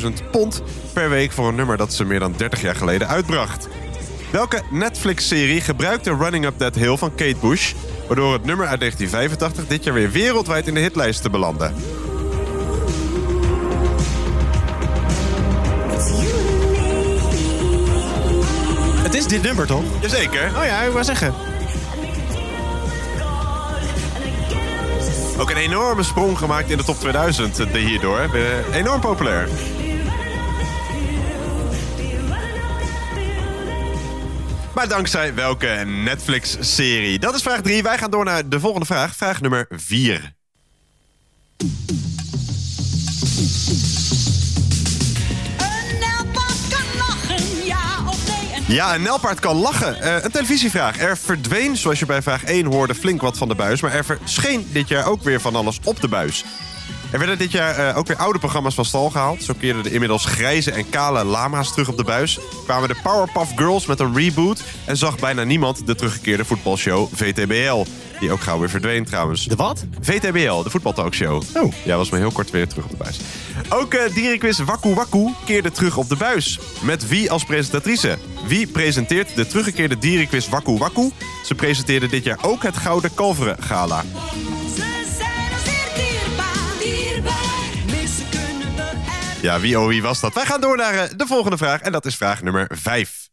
[0.00, 1.32] 250.000 pond per week...
[1.32, 3.68] voor een nummer dat ze meer dan 30 jaar geleden uitbracht.
[4.30, 7.72] Welke Netflix-serie gebruikte Running Up That Hill van Kate Bush...
[8.06, 11.72] waardoor het nummer uit 1985 dit jaar weer wereldwijd in de hitlijsten belandde?
[19.30, 19.82] Dit nummer, toch?
[20.00, 20.46] Jazeker.
[20.56, 21.34] Oh ja, ik wou zeggen.
[25.38, 28.18] Ook een enorme sprong gemaakt in de top 2000 eh, hierdoor.
[28.18, 29.48] Eh, Enorm populair.
[34.74, 37.18] Maar dankzij welke Netflix-serie?
[37.18, 37.82] Dat is vraag 3.
[37.82, 39.16] Wij gaan door naar de volgende vraag.
[39.16, 40.32] Vraag nummer 4.
[48.70, 50.00] Ja, een nelpaard kan lachen.
[50.00, 50.98] Eh, een televisievraag.
[50.98, 53.80] Er verdween, zoals je bij vraag 1 hoorde, flink wat van de buis.
[53.80, 56.44] Maar er verscheen dit jaar ook weer van alles op de buis.
[57.12, 59.42] Er werden dit jaar eh, ook weer oude programma's van stal gehaald.
[59.42, 62.38] Zo keerden de inmiddels grijze en kale lama's terug op de buis.
[62.64, 64.62] Kwamen de Powerpuff Girls met een reboot.
[64.84, 67.84] En zag bijna niemand de teruggekeerde voetbalshow VTBL.
[68.20, 69.44] Die ook gauw weer verdween trouwens.
[69.44, 69.84] De wat?
[70.00, 71.42] VTBL, de voetbaltalkshow.
[71.56, 71.72] Oh.
[71.84, 73.20] Ja, was maar heel kort weer terug op de buis.
[73.68, 76.58] Ook uh, dierenquiz Waku Waku keerde terug op de buis.
[76.82, 78.18] Met wie als presentatrice?
[78.46, 81.10] Wie presenteert de teruggekeerde dierenquiz Waku Waku?
[81.44, 84.04] Ze presenteerde dit jaar ook het Gouden Kalveren Gala.
[89.42, 90.34] Ja, wie oh wie was dat?
[90.34, 93.29] Wij gaan door naar eh, de volgende vraag en dat is vraag nummer 5.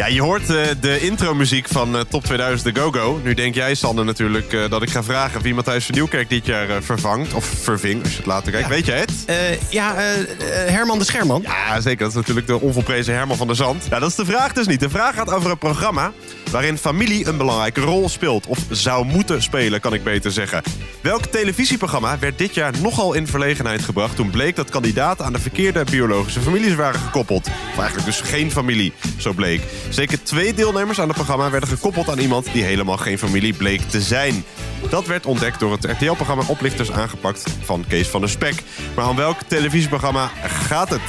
[0.00, 3.20] Ja, je hoort uh, de intromuziek van uh, Top 2000 de Go-Go.
[3.24, 6.46] Nu denk jij, Sander, natuurlijk uh, dat ik ga vragen wie Matthijs van Nieuwkerk dit
[6.46, 7.34] jaar vervangt.
[7.34, 8.68] Of verving, als je het later kijkt.
[8.68, 8.74] Ja.
[8.74, 9.12] Weet je het?
[9.70, 9.94] ja,
[10.66, 11.42] Herman de Scherman.
[11.42, 11.98] Ja, zeker.
[11.98, 13.86] Dat is natuurlijk de onvolprezen Herman van der Zand.
[13.90, 14.80] Ja, dat is de vraag dus niet.
[14.80, 16.12] De vraag gaat over een programma
[16.50, 18.46] waarin familie een belangrijke rol speelt.
[18.46, 20.62] Of zou moeten spelen, kan ik beter zeggen.
[21.00, 24.16] Welk televisieprogramma werd dit jaar nogal in verlegenheid gebracht...
[24.16, 27.46] toen bleek dat kandidaten aan de verkeerde biologische families waren gekoppeld?
[27.46, 29.62] Of eigenlijk dus geen familie, zo bleek.
[29.90, 32.52] Zeker twee deelnemers aan het programma werden gekoppeld aan iemand...
[32.52, 34.44] die helemaal geen familie bleek te zijn.
[34.90, 38.62] Dat werd ontdekt door het RTL-programma Oplichters aangepakt van Kees van der Spek.
[38.96, 41.00] Maar aan welk televisieprogramma gaat het?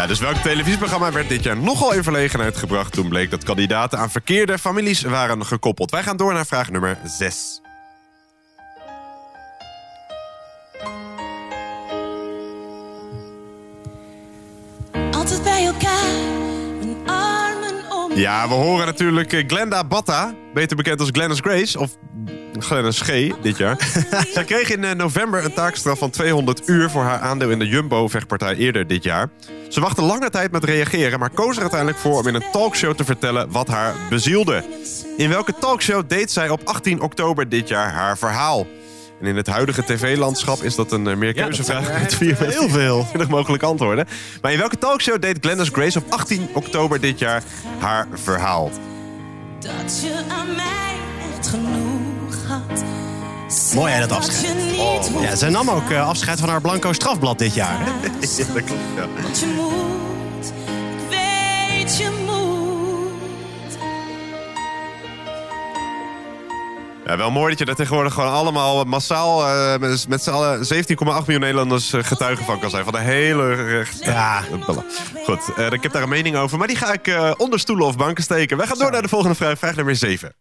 [0.00, 2.92] Ja, dus welk televisieprogramma werd dit jaar nogal in verlegenheid gebracht...
[2.92, 5.90] toen bleek dat kandidaten aan verkeerde families waren gekoppeld?
[5.90, 7.60] Wij gaan door naar vraag nummer 6.
[15.10, 16.10] Altijd bij elkaar,
[16.78, 18.12] mijn armen om.
[18.14, 21.78] Ja, we horen natuurlijk eh, Glenda Batta, beter bekend als Glennis Grace...
[21.78, 21.96] of
[22.64, 23.76] Glennis G dit jaar.
[24.34, 26.90] Zij kreeg in eh, november een taakstraf van 200 uur...
[26.90, 29.28] voor haar aandeel in de Jumbo-vechtpartij eerder dit jaar.
[29.68, 31.18] Ze wachtte lange tijd met reageren...
[31.18, 34.64] maar koos er uiteindelijk voor om in een talkshow te vertellen wat haar bezielde.
[35.16, 38.66] In welke talkshow deed zij op 18 oktober dit jaar haar verhaal?
[39.20, 43.04] En in het huidige tv-landschap is dat een uh, meerkeuzevraag Ja, met vier heel veel.
[43.08, 44.06] 20 mogelijke antwoorden.
[44.42, 47.42] Maar in welke talkshow deed Glennis Grace op 18 oktober dit jaar
[47.78, 48.70] haar verhaal?
[49.58, 50.96] Dat je aan mij
[51.30, 51.99] echt genoeg
[53.74, 54.54] Mooi hè, dat afscheid.
[54.64, 57.78] niet Ja, ze nam ook eh, afscheid van haar blanco strafblad dit jaar.
[58.36, 59.06] Ja, dat klopt, ja.
[59.22, 62.40] Want je moet, ik weet je moet.
[67.04, 70.58] Ja, wel mooi dat je daar tegenwoordig gewoon allemaal massaal eh, met, met z'n allen
[70.58, 70.66] 17,8
[70.98, 72.84] miljoen Nederlanders eh, getuigen van kan zijn.
[72.84, 74.04] Van de hele recht.
[74.04, 74.42] Ja.
[75.24, 77.86] Goed, eh, ik heb daar een mening over, maar die ga ik eh, onder stoelen
[77.86, 78.56] of banken steken.
[78.56, 80.34] Wij gaan door naar de volgende vraag, vraag nummer 7.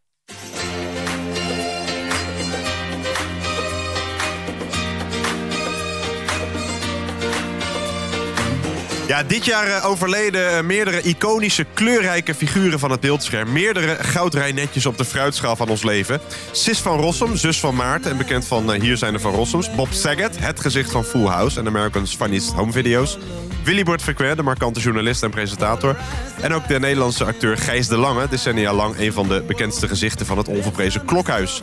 [9.10, 13.52] Ja, dit jaar eh, overleden eh, meerdere iconische, kleurrijke figuren van het beeldscherm.
[13.52, 16.20] Meerdere goudrijnetjes op de fruitschaal van ons leven.
[16.52, 19.76] Sis van Rossum, zus van Maarten en bekend van eh, Hier zijn de Van Rossums.
[19.76, 23.18] Bob Saget, het gezicht van Full House en American's Funniest Home Video's.
[23.64, 25.98] Willy Bord Frequent, de markante journalist en presentator.
[26.42, 30.26] En ook de Nederlandse acteur Gijs de Lange, decennia lang een van de bekendste gezichten
[30.26, 31.62] van het onverprezen Klokhuis.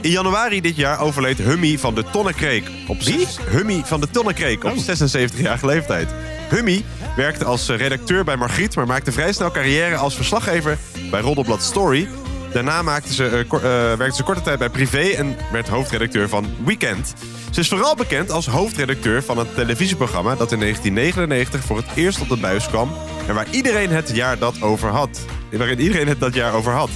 [0.00, 2.70] In januari dit jaar overleed Hummy van de Tonnekreek.
[2.86, 3.26] Op Wie?
[3.50, 6.08] Hummy van de Tonnekreek op 76-jarige leeftijd.
[6.48, 6.84] Hummy
[7.16, 10.78] werkte als eh, redacteur bij Margriet, maar maakte vrij snel carrière als verslaggever
[11.10, 12.08] bij Roddelblad Story.
[12.52, 16.46] Daarna maakte ze, eh, eh, werkte ze korte tijd bij Privé en werd hoofdredacteur van
[16.64, 17.14] Weekend.
[17.50, 22.20] Ze is vooral bekend als hoofdredacteur van een televisieprogramma dat in 1999 voor het eerst
[22.20, 22.92] op de buis kwam
[23.28, 25.20] en waar iedereen het jaar dat over had.
[25.50, 26.90] Waarin iedereen het dat jaar over had.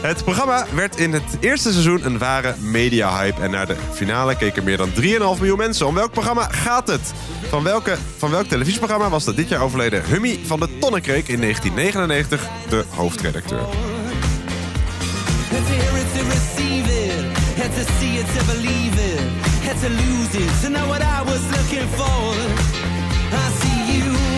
[0.00, 3.40] Het programma werd in het eerste seizoen een ware media-hype.
[3.40, 4.96] En naar de finale keken meer dan 3,5
[5.38, 5.86] miljoen mensen.
[5.86, 7.12] Om welk programma gaat het?
[7.48, 11.40] Van, welke, van welk televisieprogramma was de dit jaar overleden Hummy van de Tonnekreek in
[11.40, 13.60] 1999 de hoofdredacteur?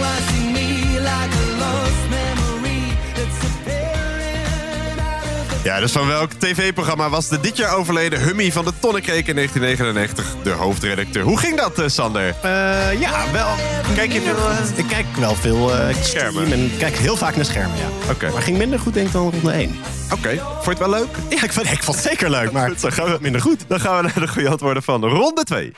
[0.05, 2.32] I see me like a lost memory
[5.63, 9.35] Ja, dus van welk tv-programma was de dit jaar overleden Hummy van de Tonnekreek in
[9.35, 11.23] 1999 de hoofdredacteur?
[11.23, 12.35] Hoe ging dat, eh, Sander?
[12.43, 13.49] Eh, ja, wel.
[13.95, 16.53] Kijk je veel, eh, ik kijk wel veel eh schermen.
[16.53, 18.13] En ik kijk heel vaak naar schermen, ja.
[18.13, 18.31] Oké.
[18.33, 19.81] Maar ging minder goed denk ik dan ronde 1.
[20.13, 21.17] Oké, vond je het wel leuk?
[21.29, 23.65] Ja, ik vond, ik vond het zeker leuk, maar dan gaan we minder goed.
[23.67, 25.73] Dan gaan we naar de goede antwoorden van ronde 2.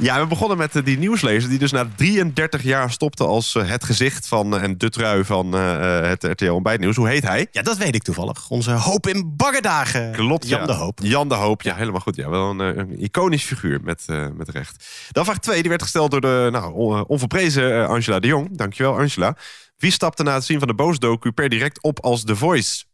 [0.00, 3.68] Ja, we begonnen met eh, die nieuwslezer die dus na 33 jaar stopte als eh,
[3.68, 6.96] het gezicht van eh, en de trui van het RTL Ontbijtnieuws.
[6.96, 7.46] Hoe heet hij?
[7.50, 8.50] Ja, dat weet ik toevallig.
[8.50, 10.12] Onze hoop in baggerdagen.
[10.12, 10.66] Klopt, Jan ja.
[10.66, 11.00] de Hoop.
[11.02, 12.16] Jan de Hoop, ja, helemaal goed.
[12.16, 14.04] Ja, wel een, een iconisch figuur met,
[14.36, 14.86] met recht.
[15.10, 18.56] Dan vraag 2, die werd gesteld door de nou, on- onverprezen Angela de Jong.
[18.56, 19.36] Dankjewel, Angela.
[19.76, 22.84] Wie stapte na het zien van de Boos-docu per direct op als The Voice?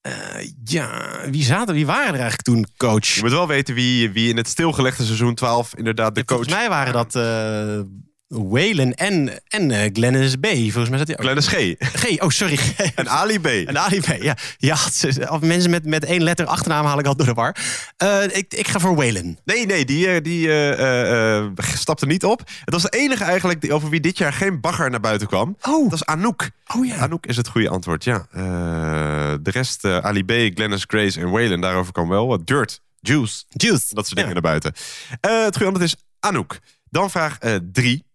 [0.00, 3.06] Eh, ja, wie, zaten, wie waren er eigenlijk toen coach?
[3.06, 6.38] Je moet wel weten wie, wie in het stilgelegde seizoen 12 inderdaad de coach...
[6.38, 7.80] Volgens mij waren dat eh
[8.28, 10.46] Whalen en, en eh, Glennis B.
[10.46, 11.22] Volgens mij zat hij ook.
[11.22, 11.74] Glennis G.
[11.78, 12.58] G, oh sorry.
[12.94, 13.46] En Ali B.
[13.46, 14.36] En Ali B, ja.
[14.56, 14.76] ja
[15.28, 17.56] of mensen met, met één letter achternaam haal ik al door de war.
[17.96, 19.38] Eh, ik, ik ga voor Whalen.
[19.44, 22.38] Nee, nee, die, eh, die stapte niet op.
[22.64, 25.56] Het was de enige eigenlijk die, over wie dit jaar geen bagger naar buiten kwam.
[25.62, 25.90] Oh.
[25.90, 26.50] Dat is Anouk.
[26.76, 26.96] Oh ja.
[26.96, 28.26] Anouk is het goede antwoord, ja.
[29.42, 33.44] De rest, Ali B, Glennis Grace en Waylon, daarover kwam wel wat dirt, juice.
[33.48, 33.94] Juice.
[33.94, 34.40] Dat soort dingen Ja.
[34.40, 34.72] naar buiten.
[35.20, 36.58] Het goede antwoord is Anouk.
[36.90, 38.06] Dan vraag eh, drie.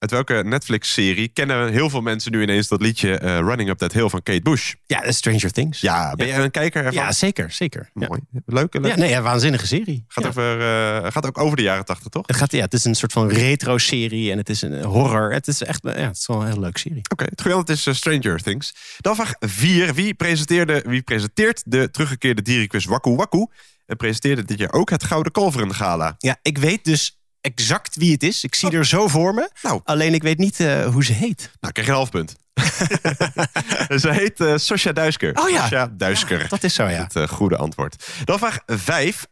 [0.00, 3.92] Uit welke Netflix-serie kennen heel veel mensen nu ineens dat liedje eh, Running Up That
[3.92, 4.74] Hill van Kate Bush?
[4.86, 5.80] Ja, Stranger Things.
[5.80, 7.02] Ja, ben jij een kijker ervan?
[7.02, 7.90] Ja, zeker, zeker.
[7.94, 8.06] Ja.
[8.06, 8.20] Mooi.
[8.46, 8.86] Leuk, leuk.
[8.86, 10.04] Ja, nee, ja, waanzinnige serie.
[10.08, 10.30] Gaat, Ja.
[10.30, 12.26] over, eh, gaat ook over de jaren tachtig, toch?
[12.26, 15.32] Het, gaat, ja, het is een soort van retro-serie en het is een horror.
[15.32, 17.00] Het is echt ja, het is wel een heel leuke serie.
[17.12, 18.74] Oké, het goede antwoord is eh, Stranger Things.
[18.98, 19.94] Dan vraag 4.
[19.94, 23.46] Wie, presenteerde, wie presenteert de teruggekeerde dierenquiz Waku Waku?
[23.86, 26.14] En presenteerde dit jaar ook het Gouden Kalveren Gala?
[26.18, 28.44] Ja, ik weet dus exact wie het is.
[28.44, 29.50] Ik zie er zo voor me.
[29.62, 29.80] Nou.
[29.84, 31.50] Alleen ik weet niet eh, hoe ze heet.
[31.60, 32.36] Nou, krijg je een half punt.
[34.02, 35.38] Ze heet eh Sosja Duisker.
[35.38, 35.60] Oh ja.
[35.60, 36.48] Sosja Duisker.
[36.48, 37.02] Dat is zo, ja.
[37.02, 38.04] Het eh, goede antwoord.
[38.24, 39.26] Dan vraag 5.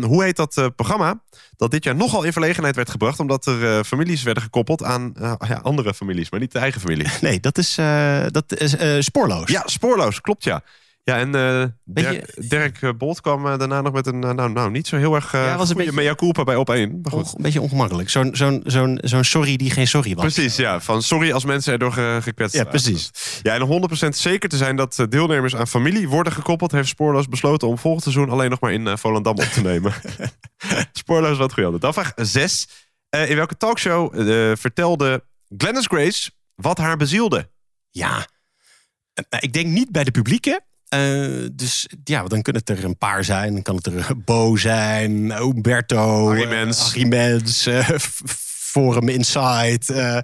[0.00, 1.22] hoe heet dat programma
[1.56, 3.20] dat dit jaar nogal in verlegenheid werd gebracht...
[3.20, 5.12] omdat er families werden gekoppeld aan
[5.48, 7.08] ja, andere families, maar niet de eigen familie?
[7.20, 7.74] Nee, dat is,
[8.30, 9.50] dat is spoorloos.
[9.50, 10.62] Ja, spoorloos, klopt ja.
[11.10, 11.30] Ja, en
[11.84, 14.96] Beetje- Dirk, Dirk eh, Bolt kwam eh, daarna nog met een, nou, nou niet zo
[14.96, 16.90] heel erg uh, Ja, was een beetje- mea culpa bij op één.
[17.02, 18.10] Een beetje ongemakkelijk.
[18.10, 20.32] Zo'n zo'n zo'n zo'n sorry die geen sorry was.
[20.34, 20.80] Precies, ja.
[20.80, 22.80] Van sorry als mensen erdoor ge gekwetst Ja, waren.
[22.80, 23.10] precies.
[23.42, 26.72] Ja, en om 100% zeker te zijn dat deelnemers aan familie worden gekoppeld...
[26.72, 29.92] heeft Spoorloos besloten om volgend seizoen alleen nog maar in Volendam op te nemen.
[30.92, 31.80] Spoorloos wat antwoord.
[31.80, 32.68] Dan vraag 6.
[33.10, 34.14] in welke talkshow
[34.58, 35.24] vertelde
[35.56, 37.50] Glennis Grace wat haar bezielde?
[37.90, 38.26] Ja.
[39.40, 40.60] Ik denk niet bij de publieke.
[40.90, 43.52] Eh, dus ja, dan kunnen het er een paar zijn.
[43.52, 46.78] Dan kan het er Bo zijn, Umberto, Harry Mens.
[46.82, 49.90] Harry Mens, eh, F- Forum Insight.
[49.90, 50.18] eh,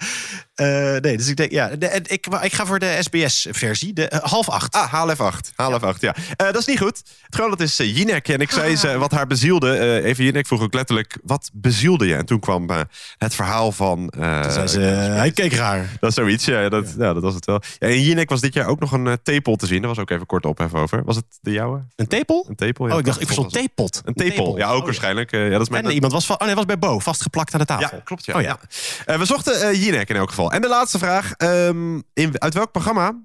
[1.01, 4.49] nee, dus ik denk, ja, de- ik, ik ga voor de SBS-versie, de eh, half
[4.49, 4.75] acht.
[4.75, 5.51] Ah, HLF8.
[5.51, 6.15] HLF8, ja.
[6.37, 6.97] Eh, dat is niet goed.
[7.23, 8.29] Het gewoon dat is Jinek.
[8.29, 8.79] En ik zei Ah.
[8.79, 9.77] ze wat haar bezielde.
[9.77, 12.15] Eh, even Jinek vroeg ook letterlijk, wat bezielde je?
[12.15, 12.81] En toen kwam eh,
[13.19, 14.09] het verhaal van...
[14.09, 15.89] eh, Toen zei ze, eh, hij keek raar.
[16.01, 16.69] Dat is zoiets, ja.
[16.69, 17.13] Dat, ja.
[17.13, 17.61] dat was het wel.
[17.79, 19.79] Ja, en Jinek was dit jaar ook nog een tepel te zien.
[19.81, 21.05] Daar was ook even kort ophef over.
[21.05, 21.81] Was het de jouwe?
[21.97, 22.47] Een tepel?
[22.49, 22.93] Een tepel, ja.
[22.93, 24.01] Oh, ik dacht, ik verstond theepot.
[24.05, 25.33] Een tepel, ja, ook Oh, waarschijnlijk.
[25.33, 27.53] Eh, ja, dat is mijn, En iemand was, van, oh nee, was bij Bo, vastgeplakt
[27.55, 27.97] aan de tafel.
[27.97, 28.25] ja, klopt.
[28.25, 28.35] Ja.
[28.35, 28.59] Oh ja.
[29.07, 30.46] Eh, we zochten eh Jinek in elk geval.
[30.53, 31.33] En de laatste vraag.
[31.33, 33.23] ehm, in, uit welk programma,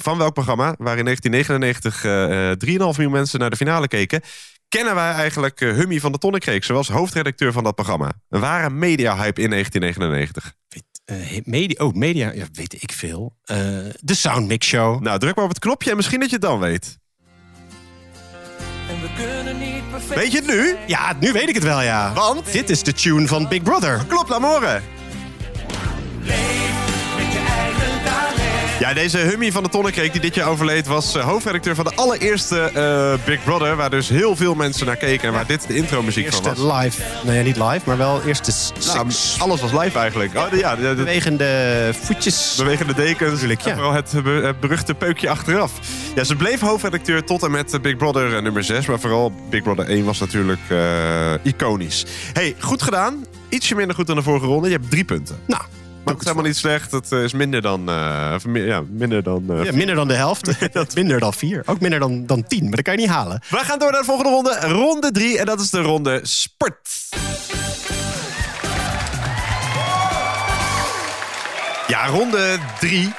[0.00, 4.20] van welk programma, waar in 1999 eh, eh, 3,5 miljoen mensen naar de finale keken,
[4.68, 6.64] kennen wij eigenlijk eh, Hummy van de Tonnekreek?
[6.64, 8.12] Ze was hoofdredacteur van dat programma.
[8.28, 10.54] Een ware media-hype in 1999.
[11.10, 13.36] Eh, media, oh, media, ja, weet ik veel.
[13.44, 13.56] Eh,
[14.00, 15.00] de Soundmix Show.
[15.00, 16.98] Nou, druk maar op het knopje en misschien dat je het dan weet.
[18.88, 20.76] En we kunnen niet perfect Weet je het nu?
[20.86, 22.12] Ja, nu weet ik het wel, ja.
[22.12, 22.52] Want?
[22.52, 24.04] Dit is de tune van Big Brother.
[24.08, 24.99] Klopt, laat me horen.
[28.80, 30.86] Ja, deze Hummy van de Tonnekreek die dit jaar overleed...
[30.86, 33.76] was eh, hoofdredacteur van de allereerste eh, Big Brother...
[33.76, 36.52] waar dus heel veel mensen naar keken en waar dit de intro-muziek van was.
[36.58, 37.02] Eerste live.
[37.24, 38.52] Nou ja, niet live, maar wel eerste
[38.86, 39.06] Nou,
[39.38, 40.36] alles was live eigenlijk.
[40.36, 42.54] Oh, ja, de, de, Bewegende voetjes.
[42.56, 43.30] bewegende dekens.
[43.32, 43.70] Natuurlijk, ja.
[43.70, 45.72] En vooral het, be- het beruchte peukje achteraf.
[46.14, 48.86] Ja, ze bleef hoofdredacteur tot en met eh, Big Brother eh, nummer 6.
[48.86, 52.04] Maar vooral Big Brother 1 was natuurlijk eh, iconisch.
[52.32, 53.24] hey, goed gedaan.
[53.48, 54.68] Ietsje minder goed dan de vorige ronde.
[54.68, 55.38] Je hebt drie punten.
[55.46, 55.62] Nou,
[56.04, 56.90] Maar het is helemaal niet slecht.
[56.90, 57.88] Het eh, is minder dan...
[57.88, 59.44] eh, ja, minder dan...
[59.48, 60.50] eh, ja, minder dan de helft.
[60.94, 61.62] minder dan vier.
[61.66, 63.42] Ook minder dan, dan tien, maar dat kan je niet halen.
[63.48, 64.58] We gaan door naar de volgende ronde.
[64.60, 65.38] Ronde 3.
[65.38, 66.88] En dat is de ronde sport.
[71.86, 73.12] Ja, ronde 3.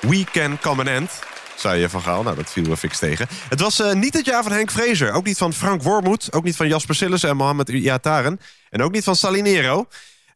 [0.00, 1.10] Weekend come an end.
[1.56, 2.22] Zei je van Gaal.
[2.22, 3.26] Nou, dat viel wel fix tegen.
[3.48, 5.12] Het was niet het jaar van Henk Vrezer.
[5.12, 6.32] Ook niet van Frank Wormoed.
[6.32, 8.40] Ook niet van Jasper Sillissen en Mohamed Iataren.
[8.70, 9.86] En ook niet van Salinero.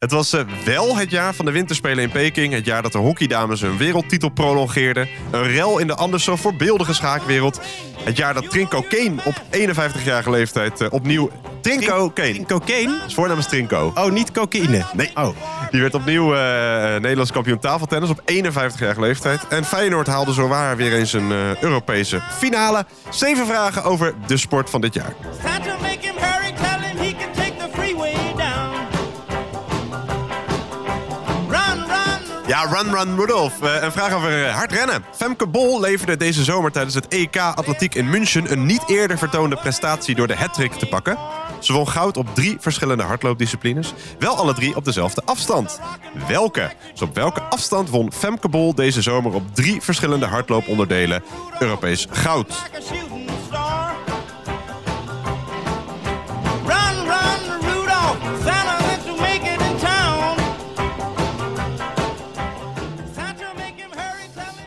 [0.03, 2.53] Het was eh, wel het jaar van de winterspelen in Peking.
[2.53, 5.07] Het jaar dat de hockeydames hun wereldtitel prolongeerden.
[5.31, 7.59] Een rel in de anders zo voorbeeldige schaakwereld.
[8.03, 11.29] Het jaar dat Trinko Kane op 51-jarige leeftijd eh, opnieuw...
[11.61, 12.45] Trinko Kane.
[12.45, 12.97] Cocaine?
[12.97, 13.91] Zijn voornaam is Trinko.
[13.95, 14.85] Oh, niet cocaïne.
[14.93, 15.11] Nee.
[15.13, 15.35] Oh.
[15.71, 19.47] Die werd opnieuw eh, Nederlands kampioen tafeltennis op 51-jarige leeftijd.
[19.47, 22.85] En Feyenoord haalde zowaar weer eens een Europese finale.
[23.09, 25.13] Zeven vragen over de sport van dit jaar.
[32.53, 33.61] Ja, Run Run Rudolph.
[33.61, 35.05] Eh, een vraag over eh, hard rennen.
[35.15, 38.51] Femke Bol leverde deze zomer tijdens het EK Atletiek in München...
[38.51, 41.17] een niet eerder vertoonde prestatie door de hattrick te pakken.
[41.59, 43.93] Ze won goud op drie verschillende hardloopdisciplines.
[44.19, 45.79] Wel alle drie op dezelfde afstand.
[46.27, 46.71] Welke?
[46.91, 49.33] Dus op welke afstand won Femke Bol deze zomer...
[49.33, 51.23] op drie verschillende hardlooponderdelen
[51.59, 52.55] Europees goud?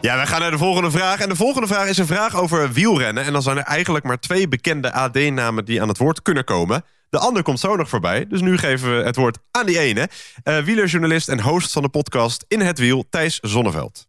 [0.07, 1.21] Ja, wij gaan naar de volgende vraag.
[1.21, 3.25] En de volgende vraag is een vraag over wielrennen.
[3.25, 6.85] En dan zijn er eigenlijk maar twee bekende AD-namen die aan het woord kunnen komen.
[7.11, 8.27] De ander komt zo nog voorbij.
[8.29, 10.09] Dus nu geven we het woord aan die ene.
[10.43, 14.07] Eh wielerjournalist en host van de podcast In het Wiel, Thijs Zonneveld.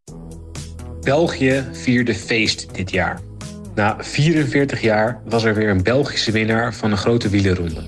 [1.02, 3.20] België vierde feest dit jaar.
[3.76, 7.84] Na 44 jaar was er weer een Belgische winnaar van een grote wielerronde.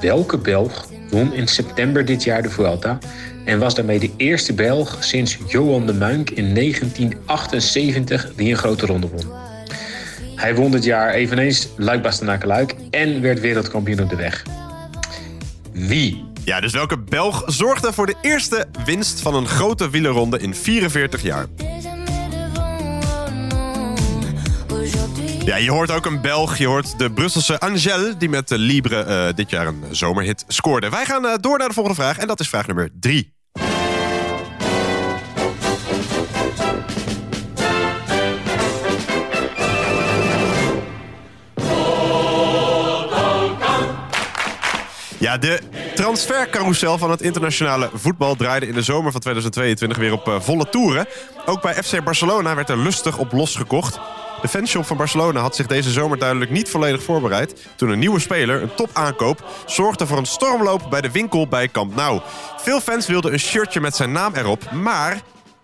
[0.00, 2.98] Welke Belg won in september dit jaar de Vuelta
[3.44, 8.86] en was daarmee de eerste Belg sinds Johan de Muink in 1978 die een grote
[8.86, 9.26] ronde won?
[10.36, 14.42] Hij won dit jaar eveneens luik bastenaken luik en werd wereldkampioen op de weg.
[15.72, 16.24] Wie?
[16.44, 21.22] Ja, dus welke Belg zorgde voor de eerste winst van een grote wielerronde in 44
[21.22, 21.46] jaar?
[25.44, 26.58] Ja, je hoort ook een Belg.
[26.58, 30.88] Je hoort de Brusselse Angèle, die met de Libre eh, dit jaar een zomerhit scoorde.
[30.88, 33.34] Wij gaan eh, door naar de volgende vraag en dat is vraag nummer drie.
[45.18, 45.60] Ja, de
[45.94, 50.68] transfercarousel van het internationale voetbal draaide in de zomer van 2022 weer op eh, volle
[50.68, 51.06] toeren.
[51.46, 53.98] Ook bij FC Barcelona werd er lustig op losgekocht.
[54.42, 57.68] De fanshop van Barcelona had zich deze zomer duidelijk niet volledig voorbereid...
[57.76, 61.94] toen een nieuwe speler, een topaankoop, zorgde voor een stormloop bij de winkel bij Camp
[61.94, 62.20] Nou.
[62.56, 65.20] Veel fans wilden een shirtje met zijn naam erop, maar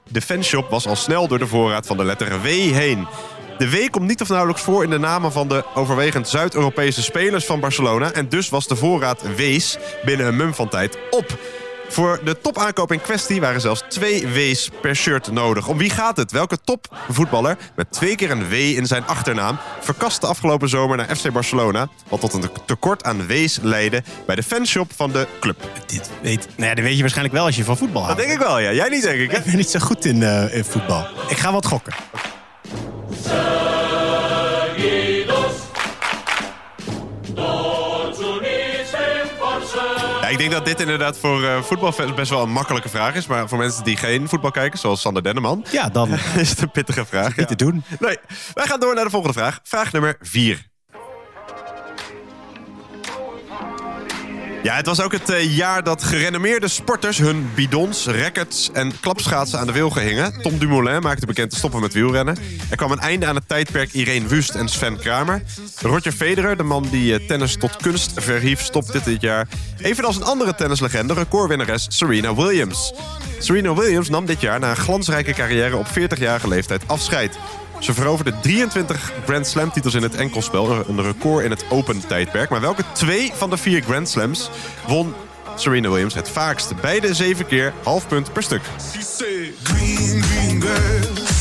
[0.09, 3.07] de fanshop was al snel door de voorraad van de letter W heen.
[3.59, 7.45] De W komt niet of nauwelijks voor in de namen van de overwegend Zuid-Europese spelers
[7.45, 8.13] van Barcelona.
[8.13, 11.39] En dus was de voorraad W's binnen een mum van tijd op.
[11.89, 15.69] Voor de topaankoop in kwestie waren zelfs twee W's per shirt nodig.
[15.69, 16.33] Om wie gaat het?
[16.33, 19.59] Welke topvoetballer met twee keer een W in zijn achternaam...
[19.81, 21.89] verkaste afgelopen zomer naar FC Barcelona...
[22.09, 25.57] wat tot een tekort aan W's leidde bij de fanshop van de club.
[25.87, 28.29] Dit weet, nou ja, dat weet je waarschijnlijk wel als je van voetbal Dat houdt.
[28.29, 28.73] denk ik wel, ja.
[28.73, 29.39] Jij niet, denk ik, hè?
[29.39, 31.07] Ik ben niet zo goed in, eh, in voetbal.
[31.29, 31.95] Ik ga wat gokken.
[40.29, 43.27] Ja, ik denk dat dit inderdaad voor eh, voetbalfans best wel een makkelijke vraag is.
[43.27, 45.65] Maar voor mensen die geen voetbal kijken, zoals Sander Denneman...
[45.71, 47.37] Ja, dan is het een pittige vraag.
[47.37, 47.85] niet te doen.
[47.99, 48.17] Nee,
[48.55, 49.61] wij gaan door naar de volgende vraag.
[49.63, 50.68] Vraag nummer 4.
[54.63, 59.59] Ja, het was ook het eh, jaar dat gerenommeerde sporters hun bidons, rackets en klapschaatsen
[59.59, 60.43] aan de wilgen hingen.
[60.43, 62.37] Tom Dumoulin maakte bekend te stoppen met wielrennen.
[62.71, 65.43] Er kwam een einde aan het tijdperk Irene Wust en Sven Kramer.
[65.81, 69.49] Roger Federer, de man die eh, tennis tot kunst verhief, stopte dit jaar.
[69.79, 72.93] Evenals een andere tennislegende, recordwinnares Serena Williams.
[73.39, 77.39] Serena Williams nam dit jaar na een glansrijke carrière op 40-jarige leeftijd afscheid.
[77.79, 82.51] Ze veroverde 23 Grand Slam titels in het enkelspel, een record in het open tijdperk.
[82.51, 84.51] Maar welke twee van de vier Grand Slams
[84.87, 85.15] won
[85.57, 86.81] Serena Williams het vaakst?
[86.81, 88.63] Beide zeven keer half punt per stuk.
[89.63, 91.38] Green, green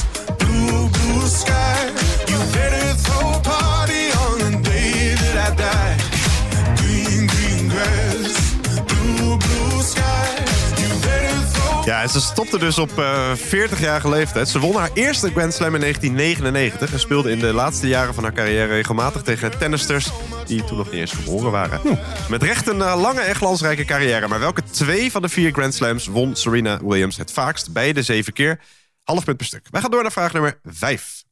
[11.87, 14.49] Ja, en ze stopte dus op eh, 40-jarige leeftijd.
[14.49, 18.23] Ze won haar eerste Grand Slam in 1999 en speelde in de laatste jaren van
[18.23, 20.09] haar carrière regelmatig tegen tennisters
[20.45, 21.79] die toen nog niet eens geboren waren.
[21.79, 21.95] Hm.
[22.29, 24.27] Met recht een eh, lange en glansrijke carrière.
[24.27, 27.73] Maar welke twee van de vier Grand Slams won Serena Williams het vaakst?
[27.73, 28.59] Beide zeven keer.
[29.03, 29.67] Half punt per stuk.
[29.71, 31.23] Wij gaan door naar vraag nummer 5.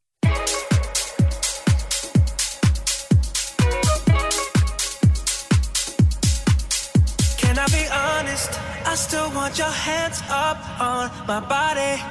[8.96, 12.02] I still want your hands up on my body.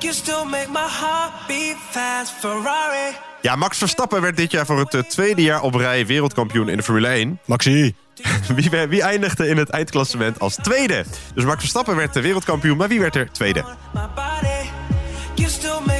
[0.00, 3.14] You still make my heart beat fast, Ferrari.
[3.42, 6.76] Ja, Max Verstappen werd dit jaar voor het eh, tweede jaar op rij wereldkampioen in
[6.76, 7.38] de Formule 1.
[7.44, 7.94] Maxi.
[8.54, 11.04] Wie, wie eindigde in het eindklassement als tweede?
[11.34, 13.64] Dus Max Verstappen werd de wereldkampioen, maar wie werd er tweede?
[13.94, 14.68] My body.
[15.34, 15.95] You still make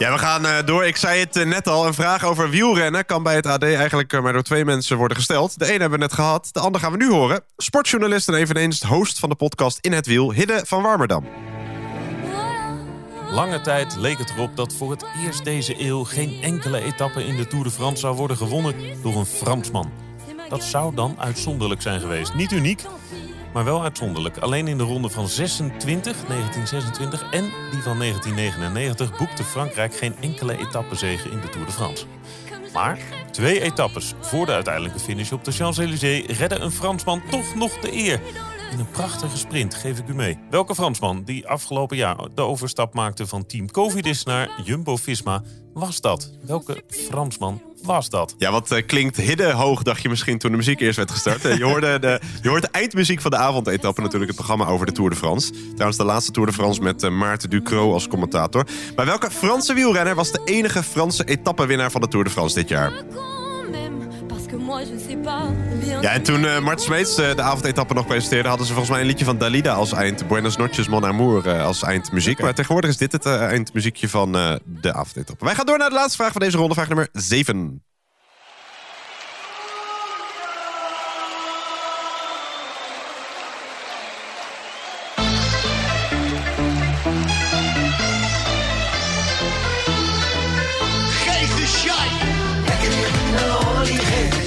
[0.00, 0.86] Ja, we gaan eh, door.
[0.86, 1.86] Ik zei het eh, net al.
[1.86, 5.16] Een vraag over wielrennen kan bij het AD eigenlijk eh, maar door twee mensen worden
[5.16, 5.58] gesteld.
[5.58, 7.42] De ene hebben we net gehad, de ander gaan we nu horen.
[7.56, 11.28] Sportjournalist en eveneens host van de podcast In het Wiel, Hidde van Warmerdam.
[13.30, 17.36] Lange tijd leek het erop dat voor het eerst deze eeuw geen enkele etappe in
[17.36, 19.92] de Tour de France zou worden gewonnen door een Fransman.
[20.48, 22.34] Dat zou dan uitzonderlijk zijn geweest.
[22.34, 22.82] Niet uniek,
[23.52, 24.38] maar wel uitzonderlijk.
[24.38, 30.58] Alleen in de ronde van 26, 1926 en die van 1999 boekte Frankrijk geen enkele
[30.58, 32.06] etappezege in de Tour de France.
[32.72, 32.98] Maar
[33.30, 37.92] twee etappes voor de uiteindelijke finish op de Champs-Élysées redde een Fransman toch nog de
[37.92, 38.20] eer.
[38.70, 40.38] In een prachtige sprint geef ik u mee.
[40.50, 45.42] Welke Fransman die afgelopen jaar de overstap maakte van team Covidis naar Jumbo-Visma
[45.74, 46.30] was dat?
[46.42, 48.34] Welke Fransman was dat?
[48.38, 51.44] Ja, wat eh, klinkt Hidde hoog, dacht je misschien toen de muziek eerst werd gestart.
[51.44, 54.86] Eh, je, hoorde de, je hoort de eindmuziek van de avondetappe, natuurlijk het programma over
[54.86, 55.52] de Tour de France.
[55.74, 58.66] Trouwens, de laatste Tour de France met eh, Maarten Ducrot als commentator.
[58.96, 62.68] Maar welke Franse wielrenner was de enige Franse etappenwinnaar van de Tour de France dit
[62.68, 62.92] jaar?
[66.00, 68.48] Ja, en toen eh Mart Smeets eh, de avondetappe nog presenteerde...
[68.48, 70.28] hadden ze volgens mij een liedje van Dalida als eind...
[70.28, 72.40] Buenos noches, mon amour eh, als eindmuziek.
[72.40, 75.44] Maar tegenwoordig is dit het eindmuziekje van eh, de avondetappe.
[75.44, 76.74] Wij gaan door naar de laatste vraag van deze ronde.
[76.74, 77.82] Vraag nummer 7.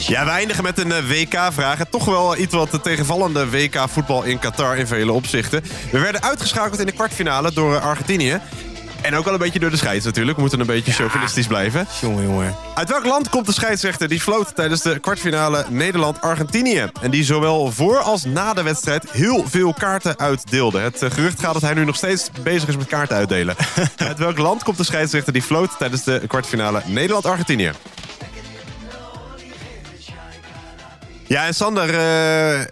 [0.07, 1.79] Ja, we eindigen met een eh, WK-vraag.
[1.79, 5.63] En toch wel iets wat de tegenvallende WK-voetbal in Qatar in vele opzichten.
[5.91, 8.39] We werden uitgeschakeld in de kwartfinale door eh, Argentinië.
[9.01, 10.35] En ook wel een beetje door de scheids natuurlijk.
[10.35, 11.87] We moeten een beetje chauvinistisch blijven.
[12.01, 12.55] Jongen, jongen.
[12.73, 16.89] Uit welk land komt de scheidsrechter die floot tijdens de kwartfinale Nederland-Argentinië?
[17.01, 20.79] En die zowel voor als na de wedstrijd heel veel kaarten uitdeelde.
[20.79, 23.55] Het eh, gerucht gaat dat hij nu nog steeds bezig is met kaarten uitdelen.
[23.97, 27.71] Uit welk land komt de scheidsrechter die floot tijdens de kwartfinale Nederland-Argentinië?
[31.33, 32.65] Ja, en Sander, eh,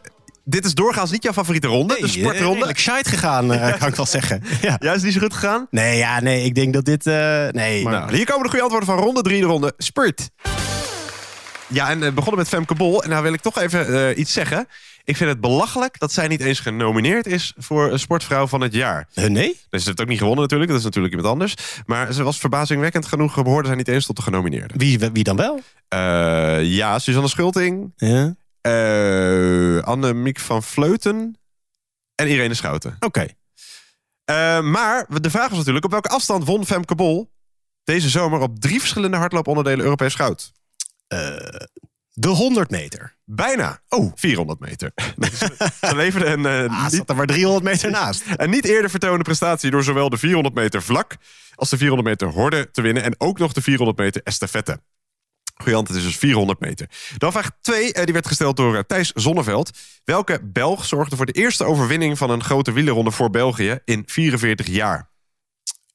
[0.43, 2.53] dit is doorgaans niet jouw favoriete ronde, de sportronde.
[2.53, 4.43] Redelijk shite gegaan, eh, kan ik wel zeggen.
[4.61, 4.75] Ja.
[4.79, 5.67] Ja, is niet zo goed gegaan?
[5.69, 7.07] Nee, ja, nee, ik denk dat dit...
[7.07, 10.29] eh, nee, Maar nou, hier komen de goede antwoorden van ronde 3, de ronde Spurt.
[11.67, 13.03] Ja, en eh, begonnen met Femke Bol.
[13.03, 14.67] En nou wil ik toch even iets zeggen.
[15.03, 19.07] Ik vind het belachelijk dat zij niet eens genomineerd is voor sportvrouw van het jaar.
[19.13, 19.47] nee?
[19.47, 20.69] Dus ze heeft het ook niet gewonnen natuurlijk.
[20.69, 21.55] Dat is natuurlijk iemand anders.
[21.85, 24.77] Maar ze was verbazingwekkend genoeg behoorde zij niet eens tot de genomineerden.
[24.77, 25.59] Wie, wie dan wel?
[25.87, 27.93] Eh, ja, Suzanne Schulting.
[27.95, 28.35] Ja.
[28.61, 31.35] Eh Annemiek van Vleuten.
[32.15, 32.95] En Irene Schouten.
[32.99, 33.27] Oké.
[34.25, 35.85] Eh, maar de vraag was natuurlijk...
[35.85, 37.31] op welke afstand won Femke Bol
[37.83, 38.39] deze zomer...
[38.39, 40.51] op drie verschillende hardlooponderdelen Europees goud?
[42.13, 43.15] de 100 meter.
[43.25, 43.81] Bijna.
[43.89, 44.91] Oh, 400 meter.
[45.89, 46.45] Ze leverde een...
[46.45, 48.23] eh, Ah, zat er maar 300 meter naast.
[48.37, 51.15] Een niet eerder vertoonde prestatie door zowel de 400 meter vlak...
[51.55, 53.03] als de 400 meter horde te winnen...
[53.03, 54.81] en ook nog de 400 meter estafette.
[55.61, 56.89] Goeie antwoord is dus 400 meter.
[57.17, 59.69] Dan vraag 2, die werd gesteld door eh, Thijs Zonneveld.
[60.03, 64.67] Welke Belg zorgde voor de eerste overwinning van een grote wielerronde voor België in 44
[64.67, 65.09] jaar?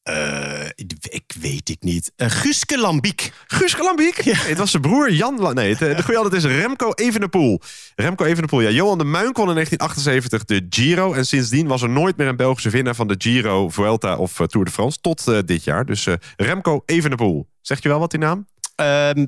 [0.02, 0.68] Eh,
[1.08, 2.12] ik weet het niet.
[2.16, 3.32] Uh, Guske Lambiek.
[3.46, 4.24] Guske Lambiek?
[4.24, 5.40] Nee, het was zijn broer Jan...
[5.40, 7.60] La- Nee, het, eh, de goede is Remco Evenepoel.
[7.94, 8.70] Remco Evenepoel, ja.
[8.70, 11.12] Johan de Muin kon in 1978 de Giro.
[11.12, 14.46] En sindsdien was er nooit meer een Belgische winnaar van de Giro, Vuelta of eh,
[14.46, 14.98] Tour de France.
[15.00, 15.86] Tot eh, dit jaar.
[15.86, 17.48] Dus eh, Remco Evenepoel.
[17.60, 18.46] Zegt je wel wat die naam?
[18.76, 19.26] Ehm,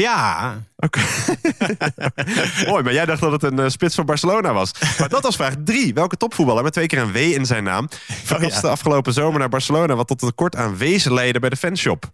[0.00, 0.54] ja.
[0.76, 1.00] Oké.
[2.70, 4.70] Mooi, maar jij dacht dat het een eh, spits van Barcelona was.
[4.98, 5.94] Maar dat was vraag drie.
[5.94, 7.88] Welke topvoetballer met twee keer een W in zijn naam...
[8.24, 9.94] verkaste afgelopen zomer naar Barcelona...
[9.94, 12.10] wat tot een tekort aan wezen leidde bij de fanshop?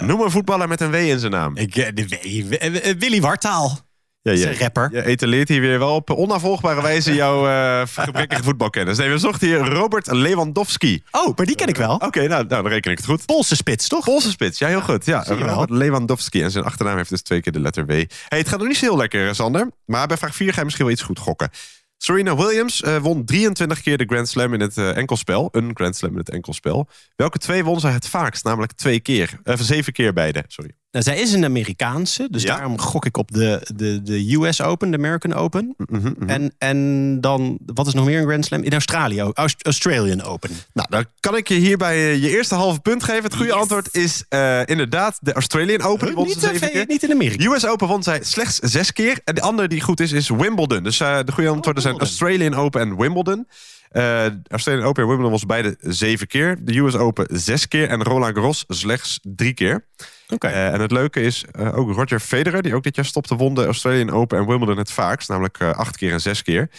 [0.00, 1.56] Noem een voetballer met een W in zijn naam.
[1.56, 3.78] Ik, eh, de W- eh, eh, Willy Wartaal.
[4.24, 4.88] Ja, is je, een rapper.
[4.92, 8.98] Je etaleert hier weer wel op onafvolgbare wijze jouw eh, gebrekkige voetbalkennis.
[8.98, 11.02] Nee, we zochten hier Robert Lewandowski.
[11.10, 11.94] Oh, maar die ken ik wel.
[11.94, 13.26] Oké, nou, nou, dan reken ik het goed.
[13.26, 14.04] Poolse spits, toch?
[14.04, 15.06] Poolse spits, ja, heel goed.
[15.06, 15.24] Ja.
[15.24, 16.42] Robert Lewandowski.
[16.42, 17.90] En zijn achternaam heeft dus twee keer de letter W.
[18.28, 19.70] Hey, het gaat nog niet zo heel lekker, Sander.
[19.86, 21.50] Maar bij vraag 4 ga je misschien wel iets goed gokken.
[21.96, 25.48] Serena Williams eh, won 23 keer de Grand Slam in het eh, enkelspel.
[25.52, 26.88] Een Grand Slam in het enkelspel.
[27.16, 28.44] Welke twee won zij het vaakst?
[28.44, 29.40] Namelijk twee keer.
[29.42, 30.70] Eh, zeven keer beide, sorry.
[30.94, 32.54] Nou, zij is een Amerikaanse, dus Ja.
[32.54, 35.74] daarom gok ik op de, de, de US Open, de American Open.
[35.86, 38.62] Mhm, En, en dan, wat is nog meer een Grand Slam?
[38.62, 39.20] In Australië.
[39.20, 40.50] Aust- Australian Open.
[40.72, 43.22] Nou, dan kan ik je hierbij eh, je eerste halve punt geven.
[43.24, 46.14] Het goede antwoord is eh, inderdaad de Australian Open.
[46.14, 46.84] Niet, zeven eh, keer.
[46.88, 47.44] niet in Amerika.
[47.54, 49.20] US Open won zij slechts zes keer.
[49.24, 50.82] En de andere die goed is, is Wimbledon.
[50.82, 53.46] Dus eh, de goede antwoorden zijn Australian Open en Wimbledon.
[53.90, 56.56] Eh Australian Open en Wimbledon was beide zeven keer.
[56.60, 57.88] De US Open zes keer.
[57.88, 59.84] En Roland Garros slechts drie keer.
[60.26, 63.54] Eh, en het leuke is, eh, ook Roger Federer, die ook dit jaar stopte, won
[63.54, 65.28] de Australian Open en Wimbledon het vaakst.
[65.28, 66.70] Namelijk eh, acht keer en zes keer.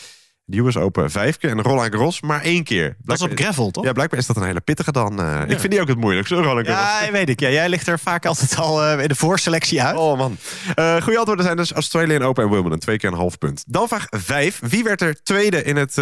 [0.48, 2.96] De US Open vijf keer en Roland Garros maar één keer.
[3.04, 3.84] Dat is op gravel, toch?
[3.84, 5.20] Ja, blijkbaar is dat een hele pittige dan.
[5.50, 7.06] Ik vind die ook het moeilijkste, Roland Garros.
[7.06, 7.40] Ja, weet ik.
[7.40, 9.98] Ja, jij ligt er vaak altijd al in de voorselectie uit.
[9.98, 10.38] Oh man.
[10.76, 12.80] Goede antwoorden zijn dus Australian Open en Wimbledon.
[12.80, 13.64] Twee keer een half punt.
[13.68, 14.60] Dan vraag 5.
[14.62, 15.94] Wie werd er tweede in het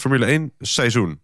[0.00, 1.20] Formule 1 seizoen?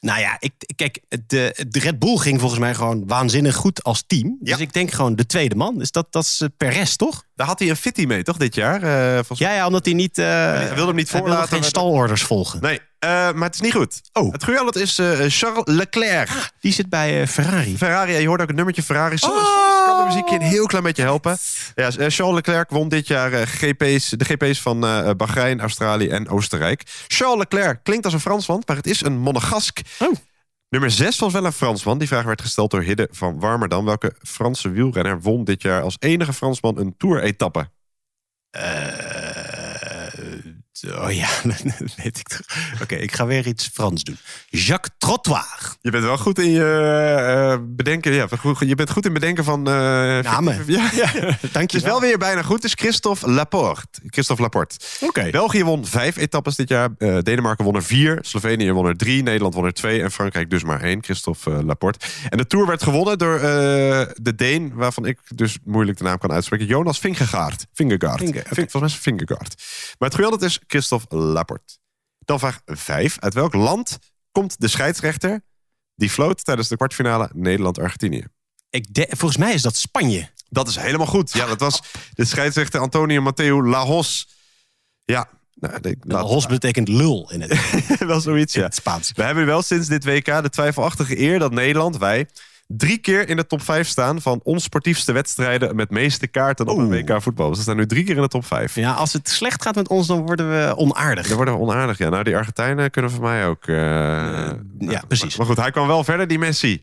[0.00, 4.04] Nou ja, ik, kijk, de, de Red Bull ging volgens mij gewoon waanzinnig goed als
[4.06, 4.36] team.
[4.40, 5.78] Dus ik denk gewoon de tweede man.
[5.78, 7.24] Dus dat, dat is eh, Perez, toch?
[7.34, 8.82] Daar had hij een fitty mee, toch, dit jaar?
[8.82, 9.38] Eh, volgens...
[9.38, 10.18] Ja, ja, omdat hij niet...
[10.18, 11.48] eh Hij wilde hem niet hij wilde voorlaten.
[11.56, 12.60] geen stalorders volgen.
[12.60, 14.00] Nee, maar het is niet goed.
[14.12, 14.32] Oh.
[14.32, 16.50] Het goede antwoord is eh, Charles Leclerc.
[16.60, 17.76] Die zit bij eh, Ferrari.
[17.76, 19.18] Ferrari, je hoort ook het nummertje Ferrari.
[19.18, 19.48] Soms
[19.84, 21.38] kan de muziekje een heel klein beetje helpen.
[21.74, 26.08] Ja, eh, Charles Leclerc won dit jaar eh, GP's, de GP's van eh, Bahrein, Australië
[26.08, 26.82] en Oostenrijk.
[27.06, 29.80] Charles Leclerc klinkt als een Fransman, maar het is een Monegask.
[29.98, 30.14] Oh.
[30.68, 31.98] Nummer 6 was wel een Fransman.
[31.98, 33.84] Die vraag werd gesteld door Hidde van Warmerdam.
[33.84, 37.70] Welke Franse wielrenner won dit jaar als enige Fransman een Tour-etappe?
[40.88, 41.62] Oh ja, dat
[41.96, 42.40] weet ik toch.
[42.82, 44.16] Oké, ik ga weer iets Frans doen.
[44.48, 45.74] Jacques Trottoir.
[45.80, 46.64] Je bent wel goed in je
[47.52, 48.12] eh, bedenken.
[48.12, 48.26] Ja,
[48.58, 49.66] je bent goed in bedenken van.
[49.66, 49.72] eh,
[50.18, 50.58] Namen.
[50.66, 51.10] Ja, ja.
[51.12, 52.54] Dank je Het is wel weer bijna goed.
[52.56, 54.00] Het is Christophe Laporte.
[54.06, 54.76] Christophe Laporte.
[55.00, 55.30] Oké.
[55.30, 56.88] België won vijf etappes dit jaar.
[56.98, 58.18] Eh, Denemarken won er vier.
[58.20, 59.22] Slovenië won er drie.
[59.22, 60.02] Nederland won er twee.
[60.02, 61.02] En Frankrijk dus maar één.
[61.04, 61.98] Christophe Laporte.
[62.28, 66.32] En de Tour werd gewonnen door de Deen, waarvan ik dus moeilijk de naam kan
[66.32, 66.66] uitspreken.
[66.66, 67.66] Jonas Vingegaard.
[67.74, 68.18] Vingegaard.
[68.18, 68.54] Vinge- oké.
[68.54, 69.54] Ving- Volgens mij is het Vingegaard.
[69.98, 71.78] Maar het antwoord is Christophe Laporte.
[72.18, 73.18] Dan vraag vijf.
[73.18, 73.98] Uit welk land
[74.32, 75.42] komt de scheidsrechter
[75.94, 78.24] die floot tijdens de kwartfinale Nederland-Argentinië?
[78.70, 80.28] Ik de- volgens mij is dat Spanje.
[80.48, 81.32] Dat is helemaal goed.
[81.32, 81.82] Ja, dat was
[82.14, 84.28] de scheidsrechter Antonio Matteo Lajos.
[85.04, 88.66] Ja, nou, Hos betekent lul in het, wel zoiets, in ja.
[88.66, 89.12] het Spaans.
[89.14, 92.28] We hebben wel sinds dit WK de twijfelachtige eer dat Nederland, wij,
[92.76, 96.88] drie keer in de top 5 staan van onsportiefste wedstrijden met meeste kaarten op een
[96.88, 97.48] WK voetbal.
[97.48, 98.74] Dus we staan nu drie keer in de top 5.
[98.74, 101.26] Ja, als het slecht gaat met ons, dan worden we onaardig.
[101.26, 101.98] Dan worden we onaardig.
[101.98, 103.66] Ja, nou, die Argentijnen kunnen voor mij ook.
[103.66, 103.74] eh,
[104.78, 105.28] nou, precies.
[105.28, 106.82] Maar, maar goed, hij kwam wel verder, die Messi.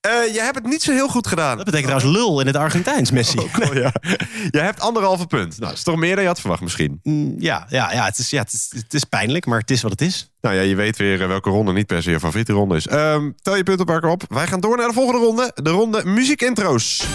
[0.00, 1.56] Eh je hebt het niet zo heel goed gedaan.
[1.56, 3.38] Dat betekent trouwens lul in het Argentijns, Messi.
[3.68, 3.92] Oh, ja.
[4.50, 5.48] Je hebt anderhalve punt.
[5.58, 7.00] Nou, dat is toch meer dan je had verwacht misschien.
[7.02, 9.82] Mm, Ja, ja, ja, het, is, ja het, is, het is pijnlijk, maar het is
[9.82, 10.30] wat het is.
[10.40, 12.86] Nou ja, je weet weer eh, welke ronde niet per se je favoriete ronde is.
[12.86, 14.24] Ehm, tel je punten op.
[14.28, 15.50] Wij gaan door naar de volgende ronde.
[15.54, 17.06] De ronde muziekintro's.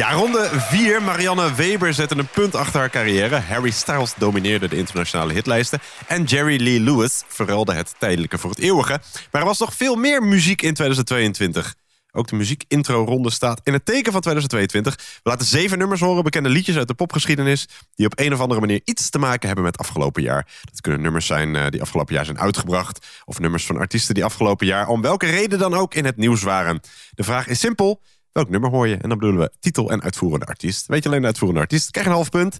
[0.00, 1.02] Ja, ronde 4.
[1.02, 3.36] Marianne Weber zette een punt achter haar carrière.
[3.36, 5.78] Harry Styles domineerde de internationale hitlijsten.
[6.06, 9.00] En Jerry Lee Lewis verruilde het tijdelijke voor het eeuwige.
[9.30, 11.74] Maar er was nog veel meer muziek in 2022.
[12.12, 14.96] Ook de muziekintro-ronde staat in het teken van 2022.
[14.96, 17.68] We laten zeven nummers horen, bekende liedjes uit de popgeschiedenis...
[17.94, 20.46] die op een of andere manier iets te maken hebben met afgelopen jaar.
[20.70, 23.06] Dat kunnen nummers zijn eh, die afgelopen jaar zijn uitgebracht...
[23.24, 24.88] of nummers van artiesten die afgelopen jaar...
[24.88, 26.80] om welke reden dan ook in het nieuws waren.
[27.14, 28.00] De vraag is simpel.
[28.32, 28.96] Welk nummer hoor je?
[28.96, 30.86] En dan bedoelen we titel en uitvoerende artiest.
[30.86, 32.58] Weet je alleen de uitvoerende artiest, krijg je een half punt.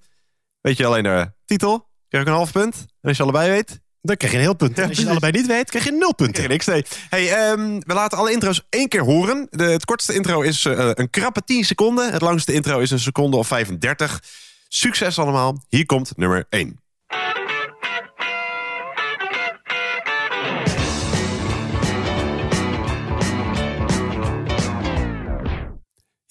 [0.60, 2.74] Weet je alleen de titel, krijg je een half punt.
[2.76, 4.78] En als je allebei weet, Dan krijg je een heel punt.
[4.78, 6.32] En als je het allebei niet weet, krijg je nul punten.
[6.46, 6.66] krijg je niks.
[6.66, 6.84] Nee.
[7.08, 9.46] Hey, ehm, we laten alle intro's één keer horen.
[9.50, 12.12] De, het kortste intro is eh, een krappe 10 seconden.
[12.12, 14.22] Het langste intro is een seconde of 35.
[14.68, 15.62] Succes allemaal.
[15.68, 16.80] Hier komt nummer 1.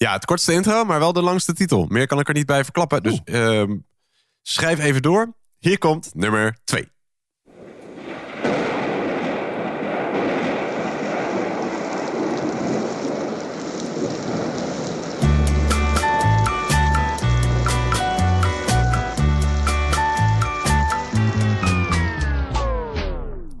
[0.04, 1.86] Ja, het kortste intro, maar wel de langste titel.
[1.88, 3.02] Meer kan ik er niet bij verklappen.
[3.02, 3.78] Dus ehm,
[4.42, 5.34] schrijf even door.
[5.58, 6.88] Hier komt nummer 2.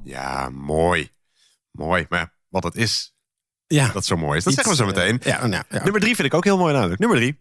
[0.02, 1.10] Ja, mooi.
[1.70, 2.06] Mooi.
[2.08, 3.14] Maar wat het is,
[3.74, 3.90] Ja.
[3.92, 5.20] dat zo mooi is, dat Iets, zeggen we zo meteen.
[5.20, 5.82] eh, ja, nou, ja.
[5.82, 7.00] Nummer drie vind ik ook heel mooi namelijk.
[7.00, 7.38] Nummer drie.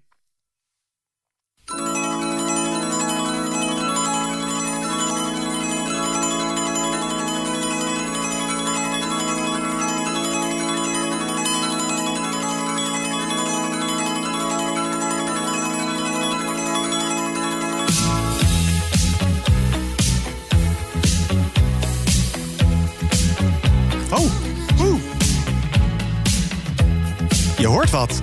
[27.90, 28.22] Wat.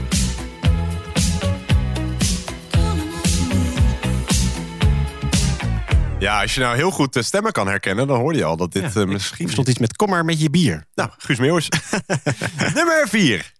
[6.18, 8.72] Ja, als je nou heel goed de stemmen kan herkennen, dan hoorde je al dat
[8.72, 9.46] dit eh, misschien...
[9.46, 10.84] Er stond iets met kom maar met je bier.
[10.94, 11.68] Nou, Guus Meeuwis.
[12.74, 13.54] Nummer 4.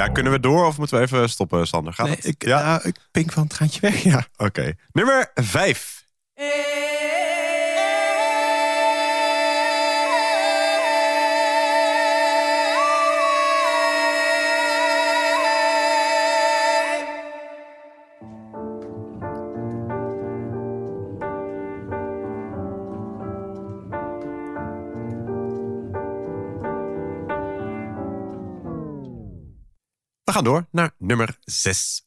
[0.00, 1.92] Ja, kunnen we door of moeten we even stoppen, Sander?
[1.92, 2.24] Gaat Nee, het?
[2.26, 2.58] ik, ja?
[2.60, 4.24] ja, ik pink van het gaantje weg, ja.
[4.36, 4.72] Oké.
[4.92, 6.06] Nummer 5.
[30.30, 32.04] We gaan door naar nummer 6.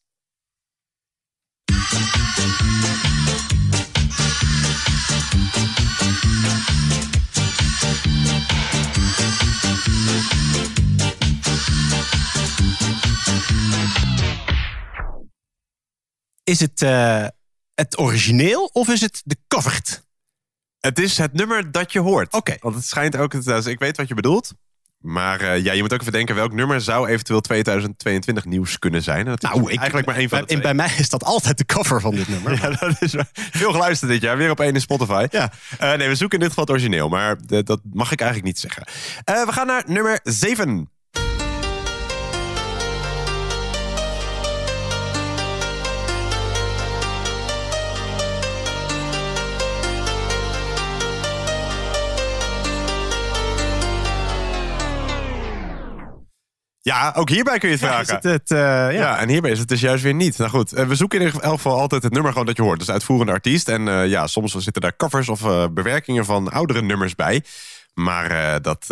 [16.44, 17.28] Is het eh,
[17.74, 20.08] het origineel of is het de covered?
[20.80, 22.34] Het is het nummer dat je hoort.
[22.34, 22.56] Oké.
[22.60, 23.44] Want het schijnt ook...
[23.44, 24.54] Dus ik weet wat je bedoelt.
[25.04, 26.36] Maar eh, ja, je moet ook even denken...
[26.36, 29.26] welk nummer zou eventueel 2022 nieuws kunnen zijn?
[29.26, 32.02] Dat is Nou, ik, eigenlijk maar één van bij, mij is dat altijd de cover
[32.02, 32.52] van dit nummer.
[32.62, 34.38] Ja, dat is veel geluisterd dit jaar.
[34.38, 35.28] Weer op één in Spotify.
[35.30, 35.52] Ja.
[35.78, 37.10] Eh, nee, we zoeken in dit geval het origineel.
[37.10, 38.84] Maar de- dat mag ik eigenlijk niet zeggen.
[39.24, 40.90] Eh, we gaan naar nummer 7.
[56.84, 58.16] Ja, ook hierbij kun je het Ja, vragen.
[58.16, 58.90] het het, eh, ja.
[58.90, 59.20] Ja.
[59.20, 60.38] en hierbij is het dus juist weer niet.
[60.38, 62.78] Nou goed, eh, we zoeken in ieder geval altijd het nummer gewoon dat je hoort.
[62.78, 63.68] Dus de uitvoerende artiest.
[63.70, 67.44] En eh, ja, soms zitten daar covers of bewerkingen van oudere nummers bij.
[67.94, 68.86] Maar dat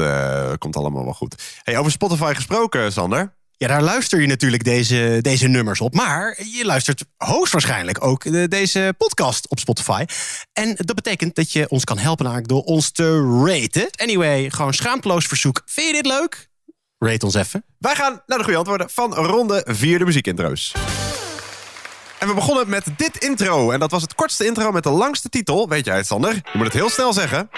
[0.58, 1.60] komt allemaal wel goed.
[1.64, 3.34] Hey, over Spotify gesproken, Sander.
[3.58, 5.94] Ja, daar luister je natuurlijk deze, deze nummers op.
[5.94, 10.06] Maar je luistert hoogstwaarschijnlijk ook deze podcast op Spotify.
[10.54, 13.90] En dat betekent dat je ons kan helpen door ons te raten.
[13.96, 15.62] Anyway, gewoon schaamteloos verzoek.
[15.66, 16.50] Vind je dit leuk?
[17.06, 17.64] Rate ons even.
[17.78, 20.74] Wij gaan naar de goede antwoorden van ronde 4 de muziekintro's.
[22.20, 23.72] En we begonnen met dit intro.
[23.72, 25.70] En dat was het kortste intro met de langste titel.
[25.70, 26.34] Weet jij het, Sander?
[26.34, 27.50] Je moet het heel snel zeggen.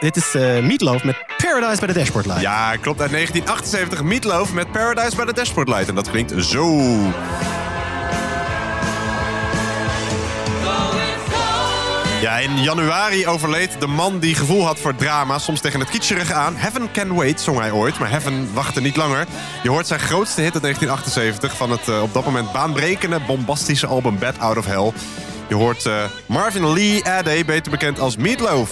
[0.00, 2.42] Dit is eh Meatloaf met Paradise bij de Dashboard Light.
[2.42, 3.00] Ja, klopt.
[3.00, 5.88] Uit 1978 Meatloaf met Paradise by the Dashboard Light.
[5.88, 6.78] En dat klinkt zo.
[12.20, 16.34] Ja, in januari overleed de man die gevoel had voor drama, soms tegen het kitscherige
[16.34, 16.56] aan.
[16.56, 19.26] Heaven Can Wait zong hij ooit, maar Heaven wachtte niet langer.
[19.62, 23.86] Je hoort zijn grootste hit uit 1978 van het eh, op dat moment baanbrekende, bombastische
[23.86, 24.92] album Bad Out of Hell.
[25.48, 28.70] Je hoort eh, Marvin Lee Ade, beter bekend als Meatloaf.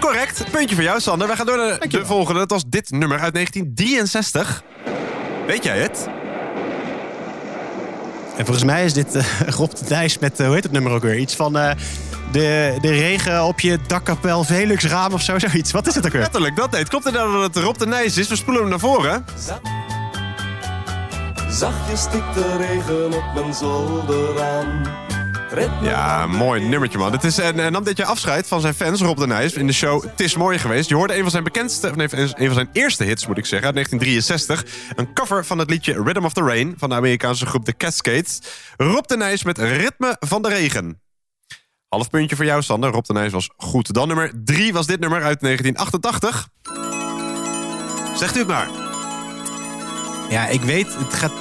[0.00, 1.28] Correct, puntje voor jou Sander.
[1.28, 2.40] We gaan door naar de volgende.
[2.40, 4.62] Dat was dit nummer uit 1963.
[5.46, 6.08] Weet jij het?
[8.36, 9.24] En volgens mij is dit eh,
[9.58, 11.18] Rob de Nijs met, eh, hoe heet het nummer ook weer?
[11.18, 11.70] Iets van eh,
[12.32, 15.70] de, de regen op je dakkapel Velux raam of zo, zoiets.
[15.70, 16.20] Wat is het ook weer?
[16.20, 16.88] Letterlijk, dat heet.
[16.88, 18.28] Klopt het nou dat het Rob de Nijs is?
[18.28, 19.24] We spoelen hem naar voren.
[21.48, 25.03] Zachtjes stikt de regen op mijn zolder aan.
[25.82, 27.12] Ja, mooi nummertje man.
[27.12, 29.66] Het is, en, en nam dit jaar afscheid van zijn fans, Rob de Nijs, in
[29.66, 30.88] de show Het is mooi geweest.
[30.88, 33.46] Je hoorde een van zijn bekendste, of nee, een van zijn eerste hits moet ik
[33.46, 34.64] zeggen, uit 1963.
[34.96, 38.40] Een cover van het liedje Rhythm of the Rain van de Amerikaanse groep The Cascades.
[38.76, 41.00] Rob de Nijs met Ritme van de Regen.
[41.88, 42.90] Half puntje voor jou, Sander.
[42.90, 43.94] Rob de Nijs was goed.
[43.94, 46.48] Dan nummer 3 was dit nummer uit 1988.
[48.16, 48.68] Zegt u het maar.
[50.28, 51.32] Ja, ik weet, het gaat...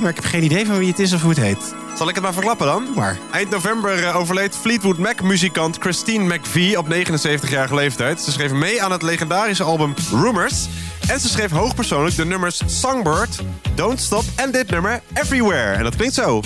[0.00, 1.85] Maar ik heb geen idee van wie het is of hoe het heet.
[1.96, 2.86] Zal ik het maar verklappen dan?
[2.94, 3.18] Maar.
[3.32, 8.20] Eind november eh, overleed Fleetwood Mac-muzikant Christine McVie op 79-jarige leeftijd.
[8.20, 10.66] Ze schreef mee aan het legendarische album Rumors.
[11.08, 13.42] En ze schreef hoogpersoonlijk de nummers Songbird,
[13.74, 15.72] Don't Stop en dit nummer Everywhere.
[15.72, 16.42] En dat klinkt zo.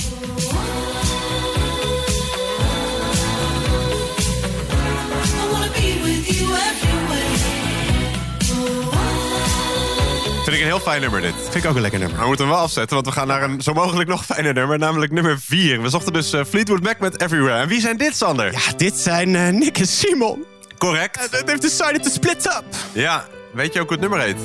[10.50, 11.34] Vind ik een heel fijn nummer dit.
[11.34, 12.16] Vind ik ook een lekker nummer.
[12.16, 14.54] Maar we moeten hem wel afzetten, want we gaan naar een zo mogelijk nog fijner
[14.54, 15.82] nummer, namelijk nummer 4.
[15.82, 17.58] We zochten dus eh, Fleetwood Mac met Everywhere.
[17.58, 18.52] En wie zijn dit, Sander?
[18.52, 20.44] Ja, dit zijn eh, Nick en Simon.
[20.78, 21.30] Correct.
[21.30, 22.64] They've decided to split up.
[22.92, 24.36] Ja, weet je ook hoe het nummer heet?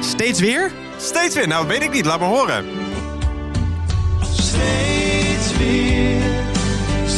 [0.00, 0.70] Steeds weer?
[0.96, 1.48] Steeds weer.
[1.48, 2.04] Nou, weet ik niet.
[2.04, 2.64] Laat me horen.
[4.22, 6.11] steeds weer.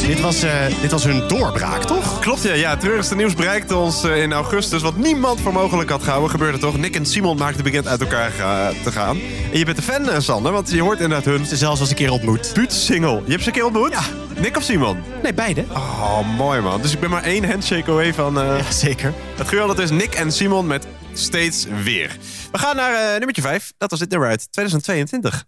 [0.07, 2.19] Dit was, eh, dit was hun doorbraak, toch?
[2.19, 2.53] Klopt, ja.
[2.53, 2.69] ja.
[2.69, 4.81] Het treurigste nieuws bereikte ons eh, in augustus.
[4.81, 6.77] Wat niemand voor mogelijk had gehouden, gebeurde toch.
[6.77, 9.17] Nick en Simon maakten bekend uit elkaar ga- te gaan.
[9.51, 11.45] En je bent een fan, eh, Sander, want je hoort inderdaad hun...
[11.45, 12.51] Zelfs als een keer ontmoet.
[12.53, 13.21] Buut-single.
[13.25, 13.91] Je hebt ze een keer ontmoet?
[13.91, 14.01] Ja.
[14.41, 14.97] Nick of Simon?
[15.23, 15.63] Nee, beide.
[15.73, 16.81] Oh, mooi man.
[16.81, 18.33] Dus ik ben maar één handshake away van...
[18.33, 19.13] Ja, zeker.
[19.35, 22.17] Het geweldige is Nick en Simon met Steeds Weer.
[22.51, 23.71] We gaan naar nummertje 5.
[23.77, 25.45] Dat was dit nummer uit 2022.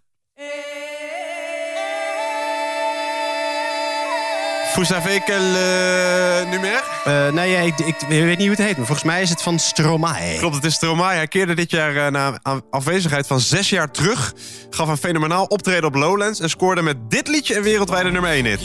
[4.78, 6.82] Vous savez quel euh, nummer?
[7.04, 9.42] Eh, nee, ja, ik, ik weet niet hoe het heet, maar volgens mij is het
[9.42, 10.36] van Stromae.
[10.38, 11.14] Klopt, het is Stromae.
[11.14, 12.38] Hij keerde dit jaar eh, na
[12.70, 14.32] afwezigheid van zes jaar terug.
[14.70, 16.40] Gaf een fenomenaal optreden op Lowlands.
[16.40, 18.60] En scoorde met dit liedje een wereldwijde nummer 1 hit.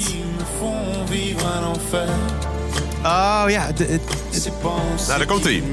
[3.05, 4.01] Oh ja, de- het-
[5.07, 5.64] Nou, daar komt hij.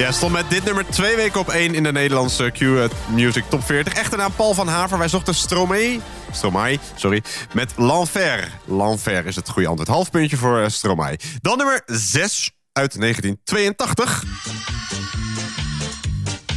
[0.00, 2.60] Ja, stond met dit nummer twee weken op één in de Nederlandse Q
[3.08, 3.92] Music Top 40.
[3.92, 4.98] Echte naam Paul van Haver.
[4.98, 6.00] Wij zochten Stromae,
[6.32, 7.22] Stromae, sorry,
[7.52, 8.48] met L'Enfer.
[8.64, 9.88] L'Enfer is het goede antwoord.
[9.88, 11.18] Half puntje voor eh, Stromae.
[11.40, 14.24] Dan nummer 6 uit 1982.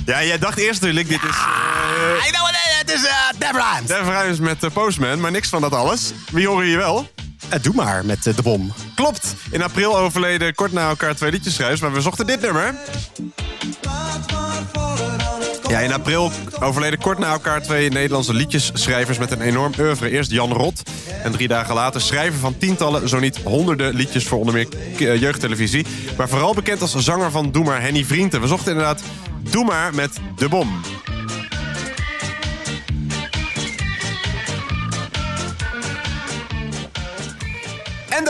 [0.05, 1.29] Ja, jij dacht eerst natuurlijk, dit is...
[1.29, 2.77] eh, I know what it is.
[2.77, 3.87] Het is uh, Def Rhymes.
[3.87, 6.11] Def Rhymes met eh, Postman, maar niks van dat alles.
[6.31, 7.09] Wie horen hier wel?
[7.53, 8.73] Eh, doe maar met eh, de bom.
[8.95, 9.35] Klopt.
[9.51, 12.75] In april overleden kort na elkaar twee liedjesschrijvers, maar we zochten dit nummer.
[15.67, 20.09] Ja, in april overleden kort na elkaar twee Nederlandse liedjesschrijvers met een enorm oeuvre.
[20.09, 20.81] Eerst Jan Rot
[21.23, 25.21] en drie dagen later schrijver van tientallen, zo niet honderden liedjes voor onder meer eh,
[25.21, 25.85] jeugdtelevisie.
[26.17, 28.41] Maar vooral bekend als zanger van Doe maar Henny Vrienden.
[28.41, 29.01] We zochten inderdaad
[29.49, 30.81] Doe maar met De Bom.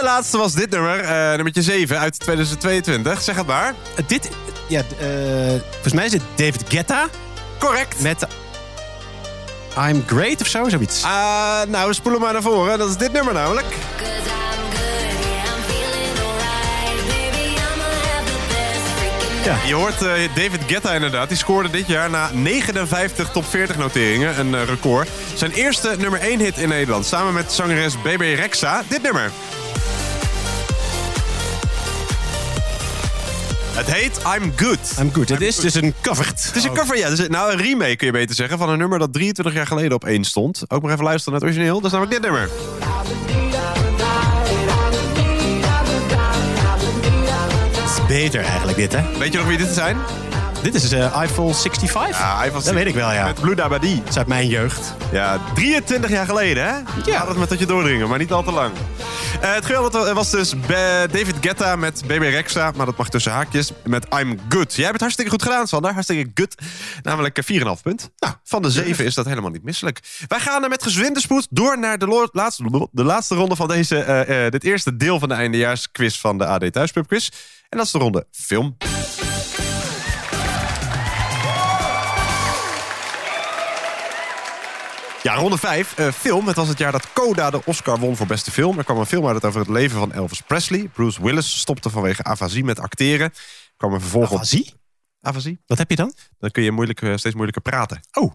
[0.04, 3.22] Laatste was dit nummer, eh nummertje 7 uit 2022.
[3.22, 3.74] Zeg het maar.
[4.08, 4.30] Dit,
[4.68, 5.08] ja, eh,
[5.72, 7.08] volgens mij is het David Guetta.
[7.60, 8.01] Correct.
[8.01, 8.28] Met
[9.78, 11.04] I'm Great of zo, zoiets.
[11.04, 12.78] Ah, nou, we spoelen maar naar voren.
[12.78, 13.66] Dat is dit nummer namelijk.
[19.43, 19.58] Ja.
[19.66, 21.28] Je hoort eh, David Guetta inderdaad.
[21.28, 24.39] Die scoorde dit jaar na 59 top 40 noteringen.
[24.39, 25.10] Een record.
[25.36, 27.06] Zijn eerste nummer 1 hit in Nederland.
[27.06, 28.84] Samen met zangeres BB Rexa.
[28.88, 29.32] Dit nummer.
[33.74, 34.96] Het heet I'm Good.
[35.00, 35.30] I'm Good.
[35.30, 36.44] Het is dus een covered.
[36.44, 37.08] Het is een cover, ja.
[37.08, 38.58] Is, nou, een remake kun je beter zeggen.
[38.58, 40.64] Van een nummer dat 23 jaar geleden op één stond.
[40.68, 41.82] Ook maar even luisteren naar het origineel.
[41.82, 42.50] Dat is namelijk dit nummer.
[47.82, 49.18] Het is beter eigenlijk dit, hè?
[49.18, 49.98] Weet je nog wie dit zijn?
[50.64, 52.20] Dit is eh Eiffel 65.
[52.20, 53.26] Ja, Eiffel Dat weet ik wel, ja.
[53.26, 53.95] Met Blue Dabadi.
[53.95, 54.95] Dat is uit mijn jeugd.
[55.11, 56.74] Ja, 23 jaar geleden, hè?
[57.05, 57.18] Ja.
[57.18, 58.74] Laat het met tot je doordringen, maar niet al te lang.
[59.41, 60.53] Eh, het geweldige was dus
[61.11, 64.74] David Guetta met BB Rexa, maar dat mag tussen haakjes, met I'm Good.
[64.74, 65.93] Jij hebt het hartstikke goed gedaan, Sander.
[65.93, 66.55] Hartstikke good.
[67.01, 68.11] Namelijk eh, 4,5 punt.
[68.18, 69.99] Nou, van de 7 is dat helemaal niet misselijk.
[70.28, 73.97] Wij gaan er met gezwinde spoed door naar de, laatste, de laatste ronde van deze,
[73.99, 77.30] eh, eh, dit eerste deel van de eindejaarsquiz van de AD Thuispub Quiz.
[77.70, 78.78] En dat is de ronde film.
[85.24, 85.96] Ja, ronde 5.
[86.14, 86.48] film.
[86.48, 88.78] Het was het jaar dat Coda de Oscar won voor beste film.
[88.78, 90.90] Er kwam een film uit over het leven van Elvis Presley.
[90.94, 93.26] Bruce Willis stopte vanwege afasie met acteren.
[93.26, 94.36] Er kwam een vervolg op...
[94.36, 94.74] Afasie?
[95.22, 95.60] Afasie.
[95.66, 96.14] Wat heb je dan?
[96.40, 98.02] Dan kun je moeilijk, eh, steeds moeilijker praten.
[98.12, 98.32] Oh.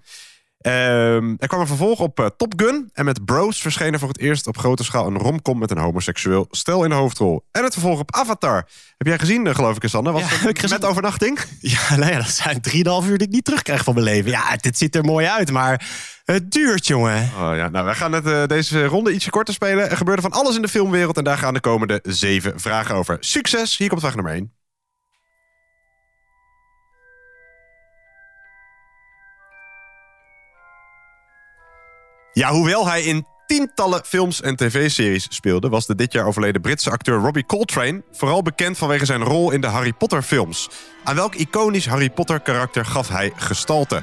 [0.68, 2.90] Ehm, er kwam een vervolg op eh, Top Gun.
[2.92, 5.78] En met Bros verscheen er voor het eerst op grote schaal een romcom met een
[5.78, 7.44] homoseksueel stel in de hoofdrol.
[7.50, 8.68] En het vervolg op Avatar.
[8.96, 10.12] Heb jij gezien, eh, geloof ik, Sander?
[10.12, 11.38] Was Ja, met overnachting?
[11.60, 14.30] Ja, nou ja, dat zijn 3,5 uur die ik niet terugkrijg van mijn leven.
[14.30, 15.86] Ja, dit ziet er mooi uit, maar
[16.24, 17.22] het duurt, jongen.
[17.22, 19.90] Oh ja, nou, wij gaan het, eh, deze ronde ietsje korter spelen.
[19.90, 23.16] Er gebeurde van alles in de filmwereld en daar gaan de komende zeven vragen over.
[23.20, 23.76] Succes!
[23.76, 24.57] Hier komt vraag nummer 1.
[32.39, 35.68] Ja, hoewel hij in tientallen films en tv-series speelde...
[35.68, 38.03] was de dit jaar overleden Britse acteur Robbie Coltrane...
[38.12, 40.70] vooral bekend vanwege zijn rol in de Harry Potter-films.
[41.05, 44.03] Aan welk iconisch Harry Potter-karakter gaf hij gestalte?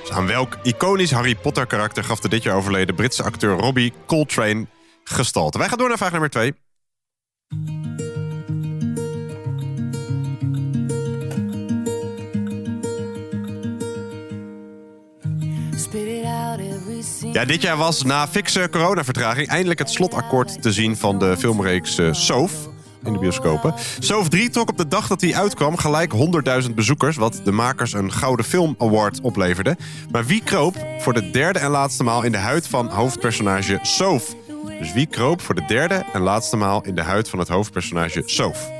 [0.00, 3.92] Dus aan welk iconisch Harry Potter karakter gaf de dit jaar overleden Britse acteur Robbie
[4.06, 4.66] Coltrane
[5.04, 5.58] gestalte?
[5.58, 6.54] Wij gaan door naar vraag nummer 2.
[17.32, 21.98] Ja, dit jaar was na fikse coronavertraging eindelijk het slotakkoord te zien van de filmreeks
[21.98, 22.52] eh, Soof.
[23.04, 23.74] in de bioscopen.
[23.98, 26.12] Soof 3 trok op de dag dat hij uitkwam gelijk
[26.62, 27.16] 100.000 bezoekers...
[27.16, 29.76] wat de makers een Gouden Film Award opleverde.
[30.10, 34.34] Maar wie kroop voor de derde en laatste maal in de huid van hoofdpersonage Soof?
[34.84, 38.22] Dus wie kroop voor de derde en laatste maal in de huid van het hoofdpersonage
[38.24, 38.70] Soof?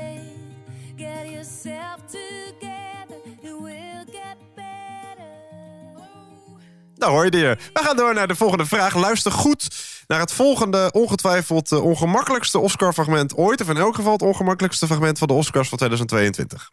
[6.95, 7.57] Nou hoor je.
[7.73, 8.95] We gaan door naar de volgende vraag.
[8.95, 9.67] Luister goed
[10.07, 13.61] naar het volgende ongetwijfeld eh, ongemakkelijkste Oscar-fragment ooit.
[13.61, 16.71] Of in elk geval het ongemakkelijkste fragment van de Oscars van 2022.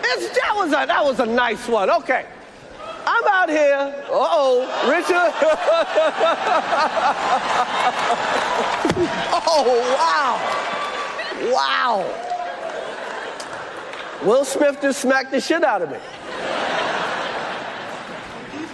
[0.00, 1.96] It's, that, was a, that was a nice one.
[1.96, 2.24] Okay.
[3.10, 3.94] I'm out here.
[4.10, 4.68] Uh-oh.
[4.86, 5.32] Richard.
[9.48, 9.64] oh,
[9.96, 10.36] wow.
[11.50, 12.04] Wow.
[14.26, 15.96] Will Smith just smacked the shit out of me.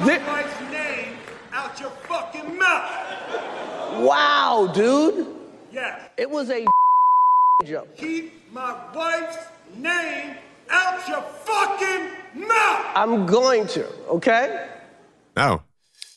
[0.04, 1.16] Keep my wife's name
[1.52, 2.90] out your fucking mouth.
[4.00, 5.28] Wow, dude.
[5.70, 6.08] Yeah.
[6.16, 6.66] It was a
[7.64, 7.96] joke.
[7.96, 9.38] Keep my wife's
[9.76, 10.34] name
[10.70, 12.96] out your fucking mouth.
[12.96, 14.48] I'm going to, okay?
[15.34, 15.60] Nou,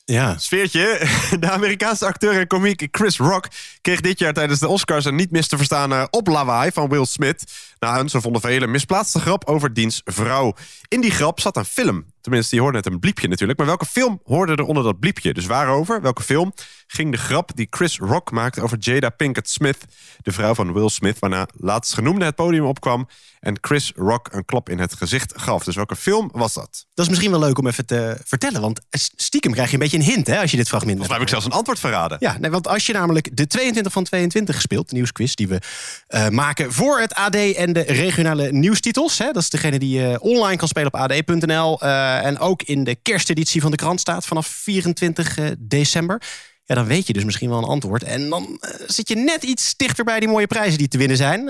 [0.06, 0.38] ja.
[0.38, 1.08] sfeertje.
[1.40, 3.48] De Amerikaanse acteur en komiek Chris Rock
[3.82, 7.06] kreeg dit jaar tijdens de Oscars een niet mis te verstaande eh, oplawaai van Will
[7.06, 7.44] Smith.
[7.80, 10.54] Na een, zo vonden velen, misplaatste grap over diens vrouw.
[10.88, 12.06] In die grap zat een film.
[12.28, 13.58] Tenminste, je hoorde net een bliepje natuurlijk.
[13.58, 15.34] Maar welke film hoorde er onder dat bliepje?
[15.34, 16.02] Dus waarover?
[16.02, 16.54] Welke film
[16.88, 19.78] ging de grap die Chris Rock maakte over Jada Pinkett Smith,
[20.22, 23.08] de vrouw van Will Smith, waarna laatst genoemde het podium opkwam
[23.40, 25.64] en Chris Rock een klap in het gezicht gaf.
[25.64, 26.86] Dus welke film was dat?
[26.94, 28.62] Dat is misschien wel leuk om even te vertellen.
[28.62, 28.82] Want
[29.16, 30.98] stiekem krijg je een beetje een hint hè, als je dit fragment...
[30.98, 32.18] Volgens mij heb ik zelfs een antwoord verraden.
[32.20, 35.62] Ja, nee, want als je namelijk de 22 van 22 gespeeld, de nieuwsquiz die we
[36.10, 39.18] uh, maken voor het AD en de regionale nieuwstitels.
[39.18, 41.84] Hè, dat is degene die je online kan spelen op ad.nl.
[41.84, 46.22] Uh, en ook in de kersteditie van de krant staat vanaf 24 uh, december.
[46.64, 48.04] Ja, dan weet je dus misschien wel een antwoord.
[48.04, 51.18] En dan uh, zit je net iets dichter bij die mooie prijzen die te winnen
[51.18, 51.46] zijn.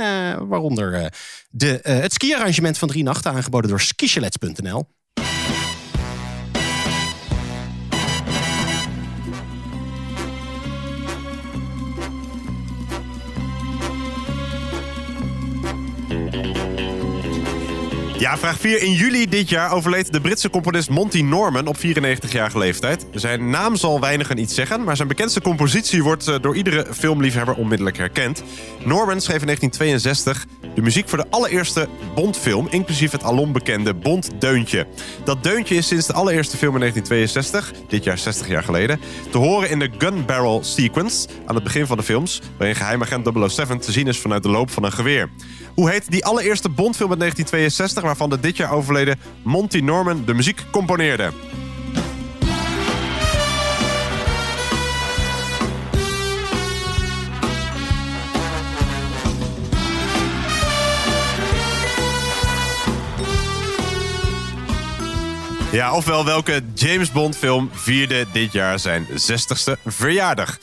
[0.47, 1.13] Waaronder
[1.49, 4.87] de, het ski-arrangement van drie nachten, aangeboden door skichalets.nl.
[18.35, 18.81] Vraag 4.
[18.81, 23.05] In juli dit jaar overleed de Britse componist Monty Norman op 94-jarige leeftijd.
[23.11, 27.97] Zijn naam zal weinigen iets zeggen, maar zijn bekendste compositie wordt door iedere filmliefhebber onmiddellijk
[27.97, 28.43] herkend.
[28.83, 34.87] Norman schreef in 1962 de muziek voor de allereerste Bondfilm, inclusief het alom bekende Bond-deuntje.
[35.23, 38.99] Dat deuntje is sinds de allereerste film in 1962, dit jaar 60 jaar geleden,
[39.29, 43.51] te horen in de Gun Barrel Sequence aan het begin van de films, waarin geheimagent
[43.51, 45.29] 007 te zien is vanuit de loop van een geweer.
[45.77, 50.33] Hoe heet die allereerste Bondfilm uit 1962 waarvan de dit jaar overleden Monty Norman de
[50.33, 51.31] muziek componeerde?
[65.71, 70.57] Ja, ofwel welke James Bond film vierde dit jaar zijn 60ste verjaardag?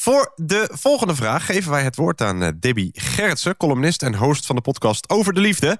[0.00, 3.56] Voor de volgende vraag geven wij het woord aan Debbie Gerritsen...
[3.56, 5.78] columnist en host van de podcast Over de Liefde.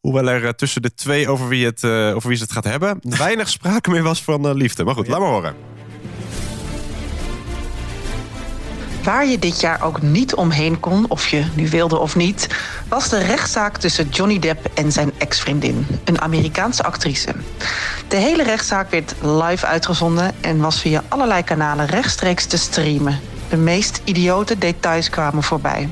[0.00, 2.98] Hoewel er tussen de twee over wie, het, uh, wie ze het gaat hebben...
[3.18, 4.84] weinig sprake meer was van uh, liefde.
[4.84, 5.54] Maar goed, laat maar horen.
[9.02, 12.48] Waar je dit jaar ook niet omheen kon, of je nu wilde of niet...
[12.88, 17.34] was de rechtszaak tussen Johnny Depp en zijn ex-vriendin, een Amerikaanse actrice.
[18.08, 20.32] De hele rechtszaak werd live uitgezonden...
[20.40, 23.31] en was via allerlei kanalen rechtstreeks te streamen.
[23.52, 25.88] De meest idiote details kwamen voorbij.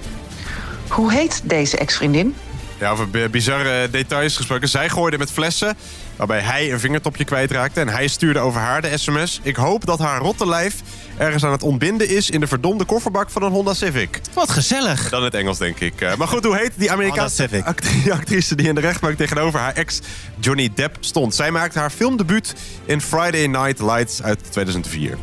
[0.88, 2.34] Hoe heet deze ex-vriendin?
[2.78, 4.68] Ja, over bizarre details gesproken.
[4.68, 5.76] Zij gooide met flessen
[6.16, 7.80] waarbij hij een vingertopje kwijtraakte.
[7.80, 9.40] En hij stuurde over haar de sms.
[9.42, 10.74] Ik hoop dat haar rotte lijf
[11.16, 12.30] ergens aan het ontbinden is...
[12.30, 14.20] in de verdomde kofferbak van een Honda Civic.
[14.34, 15.08] Wat gezellig.
[15.08, 16.00] Dan het Engels, denk ik.
[16.00, 18.54] Uh, maar goed, hoe heet die Amerikaanse actrice, actrice...
[18.54, 20.00] die in de rechtbank tegenover haar ex
[20.38, 21.34] Johnny Depp stond?
[21.34, 22.54] Zij maakte haar filmdebuut
[22.84, 25.18] in Friday Night Lights uit 2004.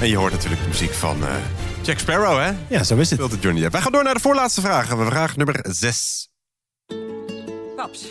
[0.00, 1.34] En je hoort natuurlijk de muziek van uh,
[1.82, 2.50] Jack Sparrow, hè?
[2.68, 3.20] Ja, zo is het.
[3.20, 3.72] Speelt Johnny Depp.
[3.72, 4.86] Wij gaan door naar de voorlaatste vraag.
[4.86, 6.28] Vraag nummer 6.
[7.76, 8.06] Paps,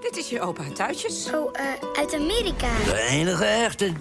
[0.00, 1.30] dit is je opa uit Tuitjes.
[1.34, 2.68] Oh, uh, uit Amerika.
[2.84, 3.92] De enige echte.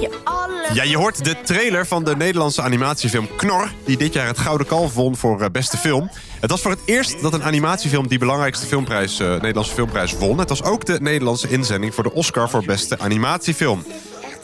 [0.00, 0.30] Je.
[0.74, 3.72] Ja, je hoort de trailer van de Nederlandse animatiefilm Knor...
[3.84, 6.10] die dit jaar het Gouden Kalf won voor uh, beste film.
[6.40, 10.38] Het was voor het eerst dat een animatiefilm die belangrijkste filmprijs, uh, Nederlandse filmprijs won.
[10.38, 13.84] Het was ook de Nederlandse inzending voor de Oscar voor beste animatiefilm.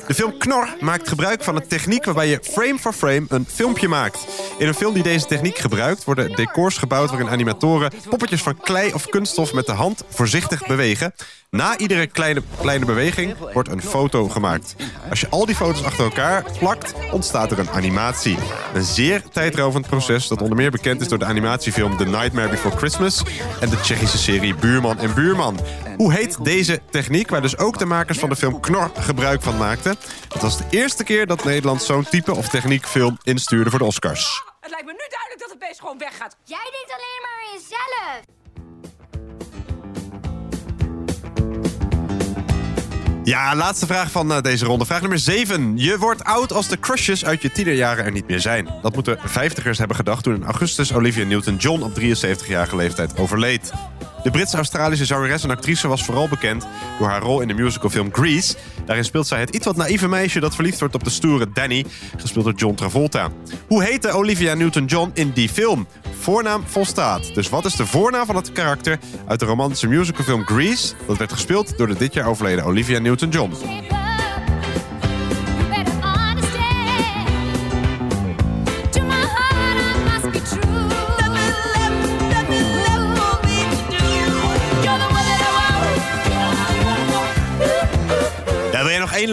[0.06, 3.88] De film Knor maakt gebruik van een techniek waarbij je frame for frame een filmpje
[3.88, 4.26] maakt.
[4.58, 8.92] In een film die deze techniek gebruikt worden decors gebouwd waarin animatoren poppetjes van klei
[8.92, 11.14] of kunststof met de hand voorzichtig bewegen.
[11.56, 14.76] Na iedere kleine, kleine beweging wordt een foto gemaakt.
[15.10, 18.38] Als je al die foto's achter elkaar plakt, ontstaat er een animatie.
[18.74, 22.76] Een zeer tijdrovend proces dat onder meer bekend is door de animatiefilm The Nightmare Before
[22.76, 23.22] Christmas
[23.60, 25.58] en de Tsjechische serie Buurman en Buurman.
[25.96, 29.56] Hoe heet deze techniek, waar dus ook de makers van de film Knor gebruik van
[29.56, 29.96] maakten?
[30.32, 34.42] Het was de eerste keer dat Nederland zo'n type of techniekfilm instuurde voor de Oscars.
[34.60, 36.36] Het lijkt me nu duidelijk dat het beest gewoon weggaat.
[36.44, 38.45] Jij denkt alleen maar aan jezelf.
[43.26, 44.84] Ja, laatste vraag van eh, deze ronde.
[44.84, 45.78] Vraag nummer 7.
[45.78, 48.68] Je wordt oud als de crushes uit je tienerjaren er niet meer zijn.
[48.82, 53.72] Dat moeten vijftigers hebben gedacht toen in augustus Olivia Newton-John op 73-jarige leeftijd overleed.
[54.26, 56.66] De Britse-Australische zangeres en actrice was vooral bekend
[56.98, 58.54] door haar rol in de musicalfilm Grease.
[58.84, 61.84] Daarin speelt zij het iets wat naïeve meisje dat verliefd wordt op de stoere Danny,
[62.16, 63.28] gespeeld door John Travolta.
[63.66, 65.86] Hoe heette Olivia Newton-John in die film?
[66.20, 67.34] Voornaam volstaat.
[67.34, 70.94] Dus wat is de voornaam van het karakter uit de romantische musicalfilm Grease?
[71.06, 73.52] Dat werd gespeeld door de dit jaar overleden Olivia Newton-John.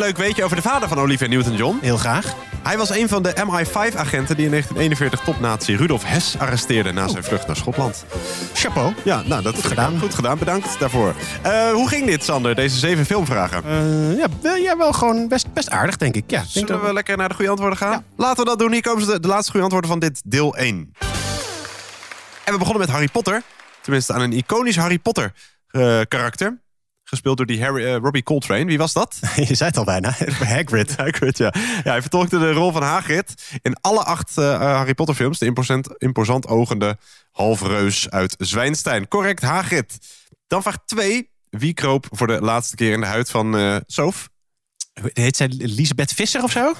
[0.03, 1.77] Leuk weetje over de vader van Olivia Newton-John?
[1.81, 2.33] Heel graag.
[2.63, 7.23] Hij was een van de MI5-agenten die in 1941 topnazi Rudolf Hess arresteerde na zijn
[7.23, 8.05] vlucht naar Schotland.
[8.53, 8.93] Chapeau.
[9.03, 9.99] Ja, nou, dat goed gedaan.
[9.99, 11.13] Goed gedaan, bedankt daarvoor.
[11.41, 13.63] Eh, hoe ging dit, Sander, deze zeven filmvragen?
[13.63, 16.23] Eh, ja, wel- ja, wel gewoon best, best aardig, denk ik.
[16.31, 18.03] Ja, denk Zullen dat- we lekker naar de goede antwoorden gaan?
[18.17, 18.71] Laten we dat doen.
[18.71, 20.93] Hier komen ze de, de laatste goede antwoorden van dit deel 1.
[22.43, 23.41] En we begonnen met Harry Potter.
[23.81, 25.33] Tenminste, aan een iconisch Harry Potter
[25.67, 26.61] eh, karakter.
[27.03, 28.65] Gespeeld door die Harry, eh, Robbie Coltrane.
[28.65, 29.17] Wie was dat?
[29.35, 30.09] Je zei het al bijna.
[30.55, 30.95] Hagrid.
[30.97, 31.53] Hagrid, ja.
[31.83, 31.91] ja.
[31.91, 35.39] Hij vertolkte de rol van Hagrid in alle acht eh, Harry Potter films.
[35.39, 36.97] De imposant, imposant ogende
[37.31, 39.07] halfreus uit Zwijnstein.
[39.07, 39.97] Correct, Hagrid.
[40.47, 41.31] Dan vraag 2.
[41.49, 44.29] Wie kroop voor de laatste keer in de huid van eh Sof?
[45.13, 46.73] Heet zij Lisbeth Visser of zo?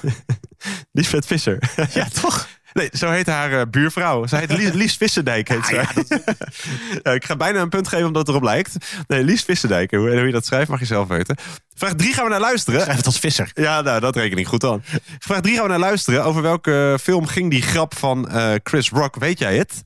[0.92, 1.58] Lisbeth Visser.
[1.92, 2.48] ja, toch?
[2.74, 4.26] Nee, zo heet haar eh, buurvrouw.
[4.26, 5.48] Zij heet Lies, Lies Visserdijk.
[5.48, 5.86] Heet zij.
[7.02, 8.76] Ja, ik ga bijna een punt geven omdat het erop lijkt.
[9.06, 9.90] Nee, Lies Visserdijk.
[9.90, 11.36] Hoe, hoe je dat schrijft mag je zelf weten.
[11.74, 12.80] Vraag 3 gaan we naar luisteren.
[12.80, 13.50] Schrijf het als visser.
[13.54, 14.82] Ja, nou, dat reken ik goed aan.
[15.18, 16.24] Vraag 3 gaan we naar luisteren.
[16.24, 19.16] Over welke film ging die grap van eh, Chris Rock?
[19.16, 19.84] Weet jij het?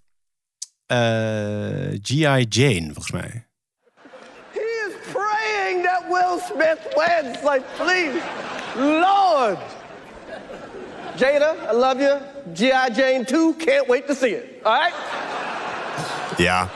[0.87, 2.47] Eh, G.I.
[2.49, 3.47] Jane, volgens mij.
[4.53, 7.39] He is praying that Will Smith wins.
[7.43, 8.19] Like, please,
[8.77, 9.78] Lord.
[11.19, 12.19] Jada, I love you.
[12.55, 12.93] G.I.
[12.95, 14.45] Jane 2, can't wait to see it.
[14.63, 14.95] All right?
[16.37, 16.69] Ja.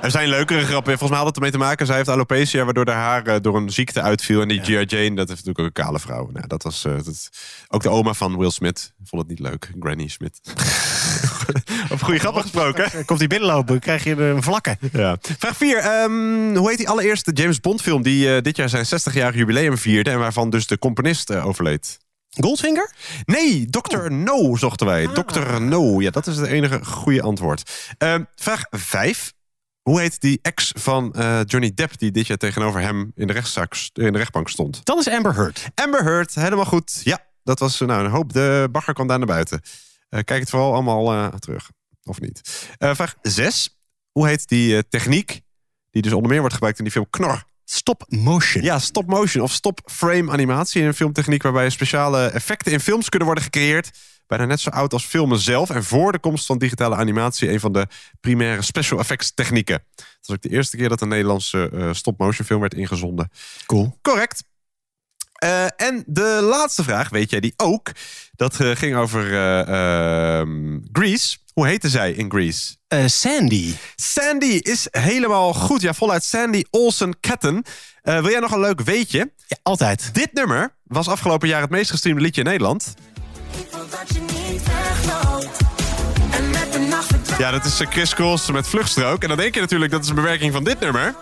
[0.00, 0.98] Er zijn leukere grappen.
[0.98, 1.86] Volgens mij had het ermee te maken.
[1.86, 4.40] Zij heeft alopecia, waardoor haar haar eh, door een ziekte uitviel.
[4.40, 4.72] En die G.I.
[4.72, 6.28] Jane, dat heeft natuurlijk ook een kale vrouw.
[6.32, 7.30] Nou, dat was eh, dat,
[7.68, 8.92] ook de oma van Will Smith.
[9.04, 9.70] Vond het niet leuk.
[9.80, 10.40] Granny Smith.
[11.92, 13.04] Over goede grappen gesproken.
[13.04, 14.76] Komt hij binnenlopen, krijg je een vlakke.
[14.92, 15.16] Ja.
[15.38, 15.82] Vraag 4.
[16.56, 20.10] hoe heet die allereerste James Bond film die eh, dit jaar zijn 60-jarig jubileum vierde...
[20.10, 21.98] en waarvan dus de componist overleed?
[22.38, 22.92] Goldfinger?
[23.24, 24.12] Nee, Dr.
[24.12, 25.06] No zochten wij.
[25.06, 25.60] Dr.
[25.60, 27.70] No, ja, dat is het enige goede antwoord.
[27.98, 29.32] Ehm, vraag 5.
[29.82, 33.32] Hoe heet die ex van eh, Johnny Depp die dit jaar tegenover hem in de,
[33.32, 34.84] rechtszaak, in de rechtbank stond?
[34.84, 35.68] Dat is Amber Heard.
[35.74, 37.00] Amber Heard, helemaal goed.
[37.04, 38.32] Ja, dat was eh, nou, een hoop.
[38.32, 39.60] De bagger kwam daar naar buiten.
[40.08, 41.70] Eh, kijk het vooral allemaal terug.
[42.04, 42.68] Of niet.
[42.78, 43.78] Vraag 6.
[44.10, 45.40] Hoe heet die techniek
[45.90, 47.44] die dus onder meer wordt gebruikt in die film Knor?
[47.72, 48.62] Stop motion.
[48.62, 50.82] Ja, stop motion of stop frame animatie.
[50.82, 53.90] Een filmtechniek waarbij speciale effecten in films kunnen worden gecreëerd.
[54.26, 55.70] Bijna net zo oud als filmen zelf.
[55.70, 57.86] En voor de komst van digitale animatie een van de
[58.20, 59.82] primaire special effects technieken.
[59.94, 63.30] Dat was ook de eerste keer dat een Nederlandse eh, stop motion film werd ingezonden.
[63.66, 63.98] Cool.
[64.02, 64.42] Correct.
[65.40, 67.90] Eh, en de laatste vraag, weet jij die ook?
[68.32, 71.36] Dat eh, ging over eh, ehm, Grease.
[71.60, 72.76] Hoe heette zij in Grease?
[72.88, 73.74] Eh, Sandy.
[73.96, 75.80] Sandy is helemaal goed.
[75.80, 77.62] Ja, voluit Sandy Olsen Ketten.
[78.02, 79.32] Eh, wil jij nog een leuk weetje?
[79.46, 80.14] Ja, altijd.
[80.14, 82.94] Dit nummer was afgelopen jaar het meest gestreamde liedje in Nederland.
[87.38, 89.22] Ja, dat is eh, Chris Cross met Vluchtstrook.
[89.22, 91.14] En dan denk je natuurlijk dat is een bewerking van dit nummer.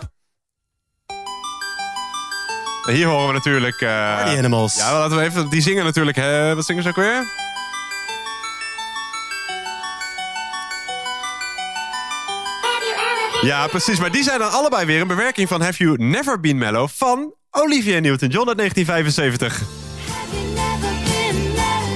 [2.85, 3.81] Hier horen we natuurlijk...
[3.81, 4.75] eh, Party Animals.
[4.75, 5.49] Ja, laten we even...
[5.49, 6.17] Die zingen natuurlijk...
[6.55, 7.48] wat zingen ze ook weer?
[13.41, 13.99] Ja, precies.
[13.99, 17.33] Maar die zijn dan allebei weer een bewerking van Have You Never Been Mellow van
[17.51, 19.61] Olivia Newton-John uit 1975.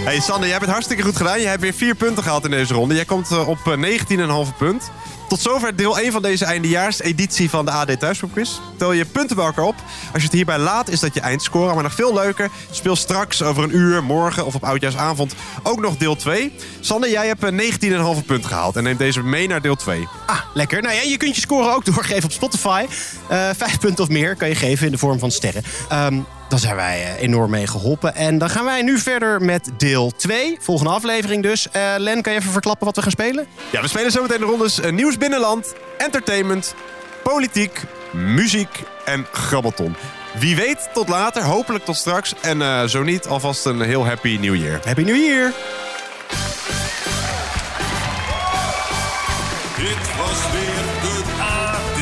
[0.03, 1.39] Hey Sander, jij hebt het hartstikke goed gedaan.
[1.39, 2.95] Je hebt weer vier punten gehaald in deze ronde.
[2.95, 4.91] Jij komt eh, op eh, 19,5 punt.
[5.33, 8.59] Tot zover deel 1 van deze eindejaarseditie van de AD Thuispopquiz.
[8.77, 9.75] Tel je punten bij elkaar op.
[10.13, 11.73] Als je het hierbij laat, is dat je eindscore.
[11.73, 15.97] Maar nog veel leuker, speel straks over een uur, morgen of op oudjaarsavond ook nog
[15.97, 16.53] deel 2.
[16.79, 20.07] Sander, jij hebt eh, 19,5 punten gehaald en neemt deze mee naar deel 2.
[20.25, 20.81] Ah, lekker.
[20.81, 22.85] Nou ja, je kunt je score ook doorgeven op Spotify.
[23.27, 25.63] Eh, vijf punten of meer kan je geven in de vorm van sterren.
[25.89, 26.19] Ehm,
[26.49, 28.15] dan zijn wij eh, enorm mee geholpen.
[28.15, 30.57] En dan gaan wij nu verder met deel 2.
[30.61, 31.69] Volgende aflevering dus.
[31.71, 33.47] Eh, Len, kan je even verklappen wat we gaan spelen?
[33.69, 36.73] Ja, we spelen zometeen de rondes eh, nieuws binnenland, entertainment,
[37.23, 37.81] politiek,
[38.11, 39.95] muziek en grabbelton.
[40.39, 42.33] Wie weet, tot later, hopelijk tot straks.
[42.41, 44.79] En eh, zo niet, alvast een heel happy new year.
[44.85, 45.51] Happy New Year!
[49.77, 52.01] Dit was weer de AD.